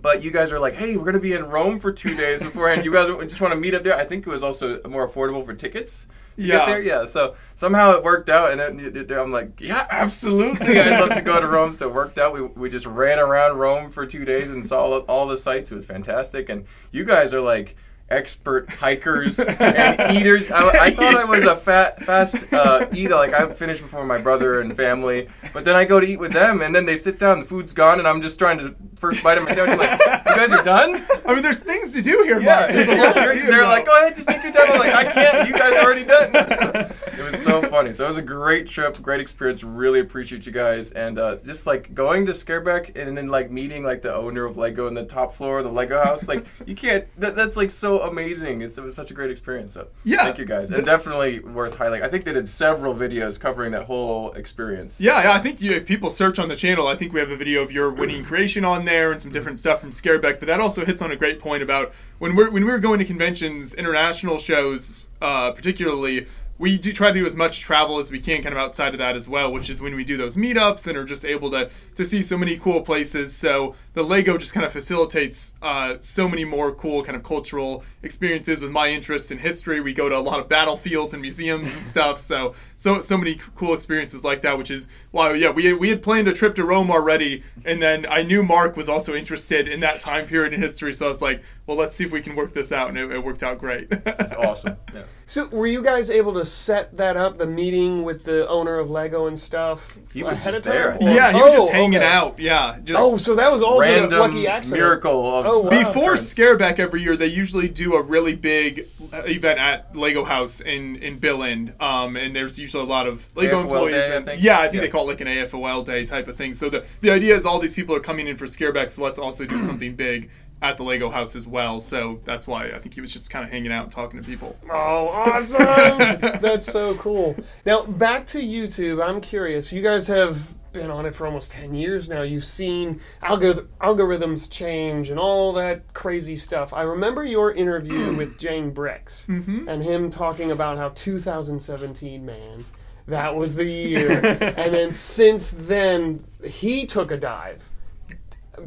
But 0.01 0.21
you 0.21 0.31
guys 0.31 0.51
are 0.51 0.59
like, 0.59 0.73
hey, 0.73 0.97
we're 0.97 1.05
gonna 1.05 1.19
be 1.19 1.33
in 1.33 1.45
Rome 1.45 1.79
for 1.79 1.91
two 1.93 2.13
days 2.15 2.43
beforehand. 2.43 2.83
You 2.83 2.91
guys 2.91 3.07
just 3.29 3.39
want 3.39 3.53
to 3.53 3.59
meet 3.59 3.73
up 3.73 3.83
there. 3.83 3.95
I 3.95 4.03
think 4.03 4.27
it 4.27 4.29
was 4.29 4.43
also 4.43 4.81
more 4.83 5.07
affordable 5.07 5.45
for 5.45 5.53
tickets. 5.53 6.07
To 6.35 6.43
Yeah. 6.43 6.57
get 6.57 6.65
there, 6.65 6.81
yeah. 6.81 7.05
So 7.05 7.35
somehow 7.55 7.93
it 7.93 8.03
worked 8.03 8.29
out, 8.29 8.51
and 8.51 8.81
it, 8.81 9.09
I'm 9.11 9.31
like, 9.31 9.61
yeah, 9.61 9.87
absolutely. 9.89 10.77
I'd 10.77 10.99
love 10.99 11.15
to 11.17 11.21
go 11.21 11.39
to 11.39 11.47
Rome. 11.47 11.71
So 11.73 11.87
it 11.87 11.93
worked 11.95 12.17
out. 12.17 12.33
We, 12.33 12.41
we 12.41 12.69
just 12.69 12.85
ran 12.85 13.19
around 13.19 13.57
Rome 13.57 13.89
for 13.89 14.05
two 14.05 14.25
days 14.25 14.51
and 14.51 14.65
saw 14.65 14.81
all, 14.81 14.93
all 15.07 15.27
the 15.27 15.37
sights. 15.37 15.71
It 15.71 15.75
was 15.75 15.85
fantastic. 15.85 16.49
And 16.49 16.65
you 16.91 17.05
guys 17.05 17.33
are 17.33 17.39
like 17.39 17.77
expert 18.09 18.69
hikers 18.69 19.39
and 19.59 20.17
eaters. 20.17 20.51
I, 20.51 20.67
I 20.69 20.89
thought 20.91 21.15
I 21.15 21.25
was 21.25 21.43
a 21.43 21.55
fat, 21.55 22.01
fast 22.03 22.53
uh, 22.53 22.85
eater. 22.93 23.15
Like 23.15 23.33
I 23.33 23.47
finished 23.49 23.81
before 23.81 24.05
my 24.05 24.21
brother 24.21 24.61
and 24.61 24.75
family, 24.75 25.27
but 25.53 25.65
then 25.65 25.75
I 25.75 25.85
go 25.85 25.99
to 25.99 26.05
eat 26.05 26.19
with 26.19 26.33
them, 26.33 26.61
and 26.61 26.75
then 26.75 26.85
they 26.85 26.95
sit 26.95 27.17
down, 27.19 27.39
the 27.39 27.45
food's 27.45 27.73
gone, 27.73 27.99
and 27.99 28.07
I'm 28.07 28.21
just 28.21 28.37
trying 28.39 28.57
to 28.59 28.75
first 28.97 29.23
bite 29.23 29.37
of 29.37 29.45
my 29.45 29.51
sandwich. 29.51 29.79
Like, 29.79 29.99
you 29.99 30.35
guys 30.35 30.51
are 30.51 30.63
done? 30.63 31.01
I 31.25 31.33
mean, 31.33 31.41
there's 31.43 31.59
things 31.59 31.93
to 31.93 32.01
do 32.01 32.23
here, 32.25 32.39
Yeah, 32.39 32.59
Mark. 32.59 32.71
There's 32.71 32.87
a 32.87 32.95
lot 32.95 33.13
to 33.13 33.19
they're, 33.21 33.33
do 33.33 33.45
they're 33.47 33.63
like, 33.63 33.85
go 33.85 33.97
ahead, 33.99 34.15
just 34.15 34.27
take 34.27 34.43
your 34.43 34.51
time. 34.51 34.71
I'm 34.71 34.79
like, 34.79 34.93
I 34.93 35.03
can't. 35.11 35.47
You 35.47 35.53
guys 35.53 35.77
are 35.77 35.83
already 35.83 36.05
done. 36.05 36.91
it 37.17 37.31
was 37.31 37.41
so 37.41 37.61
funny. 37.61 37.93
So 37.93 38.05
it 38.05 38.07
was 38.07 38.17
a 38.17 38.21
great 38.21 38.67
trip, 38.67 39.01
great 39.01 39.19
experience. 39.21 39.63
Really 39.63 39.99
appreciate 39.99 40.45
you 40.45 40.51
guys, 40.51 40.91
and 40.91 41.17
uh, 41.17 41.37
just 41.37 41.65
like 41.65 41.93
going 41.93 42.25
to 42.27 42.31
Skaerbaek 42.33 42.95
and 42.95 43.17
then 43.17 43.27
like 43.27 43.51
meeting 43.51 43.83
like 43.83 44.01
the 44.01 44.13
owner 44.13 44.45
of 44.45 44.57
Lego 44.57 44.87
in 44.87 44.93
the 44.93 45.05
top 45.05 45.33
floor 45.35 45.59
of 45.59 45.63
the 45.63 45.71
Lego 45.71 46.03
house. 46.03 46.27
Like 46.27 46.45
you 46.65 46.75
can't. 46.75 47.05
That, 47.19 47.35
that's 47.35 47.55
like 47.55 47.71
so 47.71 48.01
amazing. 48.01 48.61
It's, 48.61 48.77
it 48.77 48.83
was 48.83 48.95
such 48.95 49.11
a 49.11 49.13
great 49.13 49.31
experience. 49.31 49.73
So 49.73 49.87
Yeah. 50.03 50.23
thank 50.23 50.37
you 50.37 50.45
guys, 50.45 50.71
and 50.71 50.85
definitely 50.85 51.39
worth 51.39 51.77
highlighting. 51.77 52.03
I 52.03 52.07
think 52.09 52.23
they 52.25 52.33
did 52.33 52.47
several 52.49 52.93
videos 52.95 53.39
covering 53.39 53.71
that 53.71 53.83
whole 53.83 54.31
experience. 54.33 54.99
Yeah, 55.01 55.21
yeah, 55.23 55.33
I 55.33 55.39
think 55.39 55.61
you, 55.61 55.71
if 55.71 55.85
people 55.87 56.09
search 56.09 56.39
on 56.39 56.49
the 56.49 56.55
channel, 56.55 56.87
I 56.87 56.95
think 56.95 57.13
we 57.13 57.19
have 57.19 57.31
a 57.31 57.37
video 57.37 57.61
of 57.61 57.71
your 57.71 57.89
winning 57.91 58.23
creation 58.23 58.65
on 58.65 58.85
there 58.85 59.11
and 59.11 59.21
some 59.21 59.31
different 59.31 59.59
stuff 59.59 59.79
from 59.81 59.91
Skaerbaek. 59.91 60.39
But 60.39 60.47
that 60.47 60.59
also 60.59 60.85
hits 60.85 61.01
on 61.01 61.11
a 61.11 61.15
great 61.15 61.39
point 61.39 61.63
about 61.63 61.93
when 62.19 62.35
we're 62.35 62.51
when 62.51 62.65
we 62.65 62.71
were 62.71 62.79
going 62.79 62.99
to 62.99 63.05
conventions, 63.05 63.73
international 63.73 64.37
shows, 64.37 65.05
uh, 65.21 65.51
particularly. 65.51 66.27
We 66.57 66.77
do 66.77 66.93
try 66.93 67.09
to 67.11 67.19
do 67.19 67.25
as 67.25 67.35
much 67.35 67.59
travel 67.59 67.99
as 67.99 68.11
we 68.11 68.19
can, 68.19 68.41
kind 68.41 68.55
of 68.55 68.59
outside 68.59 68.93
of 68.93 68.99
that 68.99 69.15
as 69.15 69.27
well, 69.27 69.51
which 69.51 69.69
is 69.69 69.81
when 69.81 69.95
we 69.95 70.03
do 70.03 70.15
those 70.15 70.37
meetups 70.37 70.87
and 70.87 70.97
are 70.97 71.03
just 71.03 71.25
able 71.25 71.51
to 71.51 71.69
to 71.95 72.05
see 72.05 72.21
so 72.21 72.37
many 72.37 72.57
cool 72.57 72.81
places. 72.81 73.35
So 73.35 73.75
the 73.93 74.03
Lego 74.03 74.37
just 74.37 74.53
kind 74.53 74.65
of 74.65 74.71
facilitates 74.71 75.55
uh, 75.61 75.97
so 75.99 76.29
many 76.29 76.45
more 76.45 76.73
cool 76.73 77.03
kind 77.03 77.15
of 77.15 77.23
cultural 77.23 77.83
experiences. 78.03 78.61
With 78.61 78.71
my 78.71 78.89
interest 78.89 79.31
in 79.31 79.39
history, 79.39 79.81
we 79.81 79.93
go 79.93 80.09
to 80.09 80.17
a 80.17 80.19
lot 80.19 80.39
of 80.39 80.47
battlefields 80.47 81.13
and 81.13 81.21
museums 81.21 81.73
and 81.73 81.85
stuff. 81.85 82.19
So 82.19 82.53
so 82.77 83.01
so 83.01 83.17
many 83.17 83.35
cool 83.55 83.73
experiences 83.73 84.23
like 84.23 84.41
that, 84.41 84.57
which 84.57 84.71
is 84.71 84.87
why 85.11 85.33
yeah 85.33 85.49
we 85.49 85.73
we 85.73 85.89
had 85.89 86.01
planned 86.01 86.27
a 86.27 86.33
trip 86.33 86.55
to 86.55 86.63
Rome 86.63 86.89
already, 86.89 87.43
and 87.65 87.81
then 87.81 88.05
I 88.09 88.23
knew 88.23 88.43
Mark 88.43 88.77
was 88.77 88.87
also 88.87 89.13
interested 89.13 89.67
in 89.67 89.81
that 89.81 90.01
time 90.01 90.25
period 90.25 90.53
in 90.53 90.61
history. 90.61 90.93
So 90.93 91.07
I 91.07 91.09
was 91.09 91.21
like, 91.21 91.43
well, 91.67 91.77
let's 91.77 91.95
see 91.95 92.05
if 92.05 92.11
we 92.11 92.21
can 92.21 92.35
work 92.35 92.53
this 92.53 92.71
out, 92.71 92.89
and 92.89 92.97
it, 92.97 93.11
it 93.11 93.23
worked 93.23 93.43
out 93.43 93.59
great. 93.59 93.87
It's 94.17 94.33
awesome. 94.33 94.77
Yeah. 94.93 95.03
So, 95.27 95.47
were 95.47 95.65
you 95.65 95.81
guys 95.81 96.11
able 96.11 96.33
to 96.35 96.45
set 96.45 96.97
that 96.97 97.17
up, 97.17 97.39
the 97.39 97.47
meeting 97.47 98.03
with 98.03 98.25
the 98.25 98.47
owner 98.47 98.77
of 98.77 98.91
Lego 98.91 99.25
and 99.25 99.39
stuff 99.39 99.97
He 100.13 100.21
was 100.21 100.33
ahead 100.33 100.53
just 100.53 100.57
of 100.57 100.63
time? 100.65 100.73
there. 100.73 100.91
Or- 101.11 101.15
yeah, 101.15 101.31
he 101.31 101.41
was 101.41 101.53
Oh, 101.55 101.57
just 101.61 101.71
hanging 101.71 101.97
okay. 101.97 102.05
out. 102.05 102.37
Yeah, 102.39 102.75
just 102.83 103.01
Oh, 103.01 103.17
so 103.17 103.33
that 103.33 103.51
was 103.51 103.63
all 103.63 103.81
just 103.81 104.01
Random 104.01 104.19
lucky 104.19 104.47
accident. 104.47 104.79
miracle 104.83 105.35
of 105.39 105.45
Oh, 105.47 105.59
wow. 105.61 105.69
Before. 105.71 106.13
Skaerbaek 106.13 106.77
every 106.77 107.01
year, 107.01 107.17
they 107.17 107.25
usually 107.25 107.67
do 107.67 107.95
a 107.95 108.01
really 108.03 108.35
big 108.35 108.87
uh, 109.11 109.23
event 109.25 109.57
at 109.59 109.95
Lego 109.95 110.23
House 110.25 110.61
in 110.61 110.95
in 110.97 111.19
Billund, 111.19 111.79
um, 111.81 112.15
and 112.15 112.35
there's 112.35 112.59
usually 112.59 112.83
a 112.83 112.87
lot 112.87 113.07
of 113.07 113.27
Lego 113.35 113.57
AFOL 113.57 113.61
employees. 113.63 113.95
day, 113.95 114.11
I 114.11 114.15
and, 114.17 114.25
think? 114.27 114.43
Yeah, 114.43 114.59
I 114.59 114.63
think 114.63 114.75
Yeah. 114.75 114.81
they 114.81 114.87
call 114.89 115.05
it 115.09 115.13
like 115.19 115.21
an 115.21 115.27
AFOL 115.27 115.83
day 115.85 116.05
type 116.05 116.27
of 116.27 116.37
thing. 116.37 116.53
So 116.53 116.69
the 116.69 116.85
the 117.01 117.09
idea 117.09 117.35
is 117.35 117.45
all 117.47 117.57
these 117.59 117.73
people 117.73 117.95
are 117.95 117.99
coming 117.99 118.27
in 118.27 118.37
for 118.37 118.45
Skaerbaek, 118.45 118.91
so 118.91 119.03
let's 119.03 119.17
also 119.17 119.45
do 119.45 119.57
something 119.59 119.95
big 119.95 120.29
at 120.61 120.77
the 120.77 120.83
Lego 120.83 121.09
House 121.09 121.35
as 121.35 121.45
well. 121.45 121.79
So 121.79 122.19
that's 122.23 122.47
why 122.47 122.71
I 122.71 122.79
think 122.79 122.95
he 122.95 123.01
was 123.01 123.11
just 123.11 123.29
kind 123.29 123.43
of 123.45 123.51
hanging 123.51 123.71
out 123.71 123.83
and 123.83 123.91
talking 123.91 124.21
to 124.21 124.25
people. 124.25 124.57
Oh, 124.69 125.07
awesome! 125.09 126.19
That's 126.41 126.71
so 126.71 126.95
cool. 126.95 127.35
Now, 127.65 127.83
back 127.83 128.25
to 128.27 128.39
YouTube. 128.39 129.05
I'm 129.05 129.21
curious. 129.21 129.71
You 129.71 129.81
guys 129.81 130.07
have 130.07 130.53
been 130.75 130.91
on 130.91 131.05
it 131.05 131.15
for 131.15 131.25
almost 131.25 131.51
10 131.51 131.73
years 131.73 132.09
now. 132.09 132.21
You've 132.21 132.45
seen 132.45 132.99
algor- 133.23 133.65
algorithms 133.81 134.51
change 134.51 135.09
and 135.09 135.17
all 135.17 135.53
that 135.53 135.93
crazy 135.93 136.35
stuff. 136.35 136.73
I 136.73 136.81
remember 136.81 137.23
your 137.23 137.53
interview 137.53 138.13
with 138.17 138.37
JangBricks 138.37 139.27
mm-hmm. 139.27 139.69
and 139.69 139.81
him 139.81 140.09
talking 140.09 140.51
about 140.51 140.77
how 140.77 140.89
2017, 140.89 142.25
man, 142.25 142.65
that 143.07 143.35
was 143.35 143.55
the 143.55 143.65
year. 143.65 144.21
and 144.57 144.73
then 144.73 144.91
since 144.91 145.51
then, 145.51 146.23
he 146.43 146.85
took 146.85 147.11
a 147.11 147.17
dive 147.17 147.69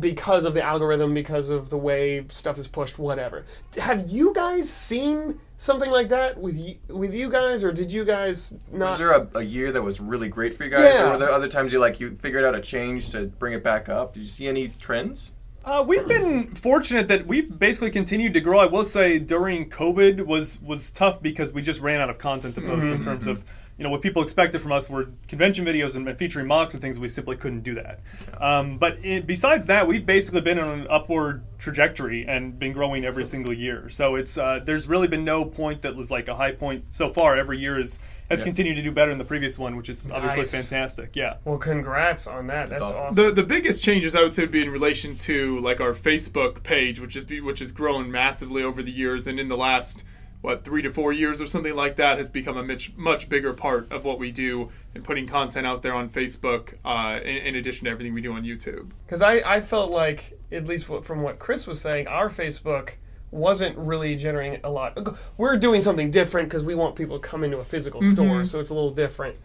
because 0.00 0.44
of 0.44 0.54
the 0.54 0.62
algorithm, 0.62 1.14
because 1.14 1.50
of 1.50 1.70
the 1.70 1.76
way 1.78 2.24
stuff 2.28 2.58
is 2.58 2.68
pushed, 2.68 2.98
whatever. 2.98 3.44
Have 3.76 4.08
you 4.08 4.32
guys 4.34 4.68
seen 4.68 5.38
something 5.56 5.90
like 5.90 6.08
that 6.10 6.38
with 6.38 6.56
you, 6.58 6.76
with 6.88 7.14
you 7.14 7.28
guys, 7.30 7.64
or 7.64 7.72
did 7.72 7.90
you 7.92 8.04
guys 8.04 8.54
not? 8.72 8.86
Was 8.90 8.98
there 8.98 9.12
a, 9.12 9.28
a 9.34 9.42
year 9.42 9.72
that 9.72 9.82
was 9.82 10.00
really 10.00 10.28
great 10.28 10.54
for 10.54 10.64
you 10.64 10.70
guys, 10.70 10.94
Yeah. 10.94 11.06
or 11.06 11.10
were 11.12 11.18
there 11.18 11.30
other 11.30 11.48
times 11.48 11.72
you 11.72 11.78
like 11.78 12.00
you 12.00 12.14
figured 12.16 12.44
out 12.44 12.54
a 12.54 12.60
change 12.60 13.10
to 13.10 13.26
bring 13.26 13.52
it 13.54 13.62
back 13.64 13.88
up? 13.88 14.14
Did 14.14 14.20
you 14.20 14.26
see 14.26 14.46
any 14.48 14.68
trends? 14.68 15.32
Uh, 15.64 15.84
we've 15.86 16.08
been 16.08 16.54
fortunate 16.54 17.08
that 17.08 17.26
we've 17.26 17.58
basically 17.58 17.90
continued 17.90 18.32
to 18.32 18.40
grow. 18.40 18.58
I 18.58 18.66
will 18.66 18.84
say 18.84 19.18
during 19.18 19.68
COVID 19.68 20.24
was 20.24 20.60
was 20.62 20.90
tough 20.90 21.20
because 21.20 21.52
we 21.52 21.60
just 21.60 21.82
ran 21.82 22.00
out 22.00 22.08
of 22.08 22.16
content 22.16 22.54
to 22.54 22.62
post 22.62 22.86
in 22.86 23.00
terms 23.00 23.26
of 23.26 23.44
you 23.78 23.84
know 23.84 23.90
what 23.90 24.02
people 24.02 24.22
expected 24.22 24.60
from 24.60 24.72
us 24.72 24.90
were 24.90 25.08
convention 25.28 25.64
videos 25.64 25.94
and, 25.94 26.06
and 26.08 26.18
featuring 26.18 26.46
MOCs 26.46 26.72
and 26.72 26.82
things. 26.82 26.98
We 26.98 27.08
simply 27.08 27.36
couldn't 27.36 27.60
do 27.62 27.74
that. 27.76 28.00
Um, 28.40 28.76
but 28.76 28.98
it, 29.04 29.24
besides 29.24 29.66
that, 29.68 29.86
we've 29.86 30.04
basically 30.04 30.40
been 30.40 30.58
on 30.58 30.80
an 30.80 30.86
upward 30.90 31.44
trajectory 31.58 32.26
and 32.26 32.58
been 32.58 32.72
growing 32.72 33.04
every 33.04 33.24
single 33.24 33.52
year. 33.52 33.88
So 33.88 34.16
it's 34.16 34.36
uh, 34.36 34.60
there's 34.64 34.88
really 34.88 35.06
been 35.06 35.24
no 35.24 35.44
point 35.44 35.82
that 35.82 35.94
was 35.94 36.10
like 36.10 36.26
a 36.26 36.34
high 36.34 36.50
point 36.52 36.86
so 36.90 37.08
far. 37.08 37.36
Every 37.36 37.58
year 37.60 37.78
is 37.78 38.00
has 38.30 38.40
Yeah. 38.40 38.46
continued 38.46 38.74
to 38.74 38.82
do 38.82 38.90
better 38.90 39.10
than 39.10 39.18
the 39.18 39.24
previous 39.24 39.58
one, 39.60 39.76
which 39.76 39.88
is 39.88 40.10
obviously 40.10 40.40
Nice. 40.42 40.50
fantastic. 40.68 41.14
Yeah. 41.14 41.36
well, 41.44 41.56
congrats 41.56 42.26
on 42.26 42.48
that. 42.48 42.68
That's, 42.68 42.82
awesome. 42.82 42.96
awesome. 43.04 43.24
The 43.26 43.30
the 43.32 43.44
biggest 43.46 43.80
changes 43.80 44.16
I 44.16 44.22
would 44.22 44.34
say 44.34 44.42
would 44.42 44.50
be 44.50 44.60
in 44.60 44.70
relation 44.70 45.16
to 45.18 45.58
like 45.60 45.80
our 45.80 45.92
Facebook 45.92 46.64
page, 46.64 46.98
which 46.98 47.14
is 47.14 47.24
be- 47.24 47.40
which 47.40 47.60
has 47.60 47.70
grown 47.70 48.10
massively 48.10 48.64
over 48.64 48.82
the 48.82 48.90
years, 48.92 49.28
and 49.28 49.38
in 49.38 49.46
the 49.48 49.56
last 49.56 50.04
what 50.40 50.62
three 50.64 50.82
to 50.82 50.92
four 50.92 51.12
years 51.12 51.40
or 51.40 51.46
something 51.46 51.74
like 51.74 51.96
that 51.96 52.16
has 52.18 52.30
become 52.30 52.56
a 52.56 52.62
much 52.62 52.92
much 52.96 53.28
bigger 53.28 53.52
part 53.52 53.90
of 53.90 54.04
what 54.04 54.18
we 54.18 54.30
do 54.30 54.70
and 54.94 55.02
putting 55.02 55.26
content 55.26 55.66
out 55.66 55.82
there 55.82 55.92
on 55.94 56.08
Facebook. 56.08 56.74
Uh, 56.84 57.18
in, 57.24 57.36
in 57.38 57.54
addition 57.56 57.86
to 57.86 57.90
everything 57.90 58.14
we 58.14 58.20
do 58.22 58.32
on 58.32 58.44
YouTube. 58.44 58.90
Because 59.06 59.20
I, 59.22 59.42
I 59.44 59.60
felt 59.60 59.90
like, 59.90 60.38
at 60.52 60.66
least 60.68 60.86
from 61.02 61.22
what 61.22 61.38
Chris 61.38 61.66
was 61.66 61.80
saying, 61.80 62.06
our 62.06 62.28
Facebook 62.28 62.90
wasn't 63.30 63.76
really 63.76 64.16
generating 64.16 64.60
a 64.64 64.70
lot. 64.70 64.96
We're 65.36 65.56
doing 65.56 65.80
something 65.82 66.10
different 66.10 66.48
because 66.48 66.62
we 66.62 66.74
want 66.74 66.96
people 66.96 67.18
to 67.20 67.28
come 67.28 67.44
into 67.44 67.58
a 67.58 67.64
physical 67.64 68.00
store, 68.00 68.46
so 68.46 68.58
it's 68.58 68.70
a 68.70 68.74
little 68.74 68.90
different. 68.90 69.36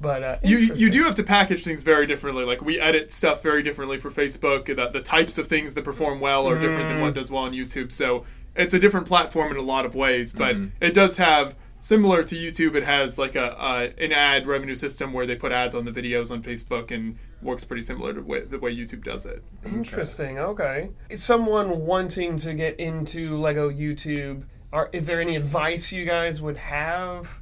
But 0.00 0.22
uh, 0.22 0.36
You, 0.44 0.58
you 0.58 0.90
do 0.90 1.04
have 1.04 1.14
to 1.16 1.22
package 1.22 1.64
things 1.64 1.82
very 1.82 2.06
differently. 2.06 2.44
Like 2.44 2.60
we 2.60 2.78
edit 2.80 3.10
stuff 3.10 3.42
very 3.42 3.62
differently 3.62 3.98
for 3.98 4.10
Facebook. 4.10 4.66
The, 4.66 4.88
the 4.88 5.00
types 5.00 5.38
of 5.38 5.46
things 5.48 5.74
that 5.74 5.82
perform 5.84 6.20
well 6.20 6.48
are 6.48 6.58
different 6.58 6.88
than 6.88 6.98
Mm. 6.98 7.02
what 7.02 7.14
does 7.14 7.30
well 7.30 7.44
on 7.44 7.52
YouTube. 7.52 7.90
So 7.92 8.24
it's 8.56 8.74
a 8.74 8.78
different 8.78 9.06
platform 9.06 9.50
in 9.52 9.56
a 9.58 9.62
lot 9.62 9.84
of 9.86 9.94
ways. 9.94 10.32
But 10.32 10.56
Mm-hmm. 10.56 10.84
it 10.84 10.94
does 10.94 11.16
have 11.16 11.56
similar 11.80 12.22
to 12.22 12.34
YouTube. 12.36 12.74
It 12.76 12.84
has 12.84 13.18
like 13.18 13.34
a, 13.34 13.56
a 13.58 14.02
an 14.04 14.12
ad 14.12 14.46
revenue 14.46 14.74
system 14.76 15.12
where 15.12 15.26
they 15.26 15.34
put 15.36 15.50
ads 15.52 15.74
on 15.74 15.84
the 15.84 15.90
videos 15.92 16.30
on 16.30 16.42
Facebook 16.42 16.90
and 16.90 17.16
works 17.40 17.64
pretty 17.64 17.82
similar 17.82 18.12
to 18.14 18.20
way, 18.20 18.40
the 18.44 18.58
way 18.58 18.74
YouTube 18.74 19.02
does 19.04 19.26
it. 19.26 19.42
Interesting. 19.64 20.38
Okay. 20.38 20.90
Someone 21.14 21.80
wanting 21.80 22.36
to 22.38 22.54
get 22.54 22.78
into 22.78 23.36
Lego 23.36 23.68
YouTube, 23.70 24.44
are, 24.72 24.88
is 24.92 25.06
there 25.06 25.20
any 25.20 25.34
advice 25.36 25.90
you 25.90 26.04
guys 26.04 26.40
would 26.40 26.56
have? 26.56 27.40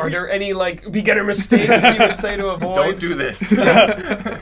Are 0.00 0.10
there 0.10 0.30
any 0.30 0.52
like 0.52 0.90
beginner 0.90 1.24
mistakes 1.24 1.82
you 1.84 1.98
would 1.98 2.16
say 2.16 2.36
to 2.36 2.48
avoid? 2.56 2.74
Don't 2.74 3.00
do 3.00 3.14
this. 3.14 3.52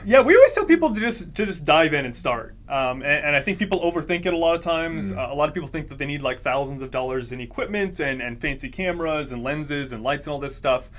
Yeah, 0.05 0.21
we 0.21 0.33
always 0.35 0.53
tell 0.53 0.65
people 0.65 0.93
to 0.93 0.99
just 0.99 1.35
to 1.35 1.45
just 1.45 1.65
dive 1.65 1.93
in 1.93 2.05
and 2.05 2.15
start. 2.15 2.55
Um, 2.67 3.01
and, 3.01 3.25
and 3.25 3.35
I 3.35 3.41
think 3.41 3.59
people 3.59 3.79
overthink 3.81 4.25
it 4.25 4.33
a 4.33 4.37
lot 4.37 4.55
of 4.55 4.61
times. 4.61 5.11
Uh, 5.11 5.27
a 5.29 5.35
lot 5.35 5.49
of 5.49 5.53
people 5.53 5.67
think 5.67 5.87
that 5.89 5.97
they 5.97 6.05
need 6.05 6.21
like 6.21 6.39
thousands 6.39 6.81
of 6.81 6.89
dollars 6.89 7.31
in 7.31 7.39
equipment 7.41 7.99
and, 7.99 8.21
and 8.21 8.39
fancy 8.39 8.69
cameras 8.69 9.31
and 9.31 9.43
lenses 9.43 9.91
and 9.93 10.01
lights 10.01 10.25
and 10.27 10.33
all 10.33 10.39
this 10.39 10.55
stuff. 10.55 10.89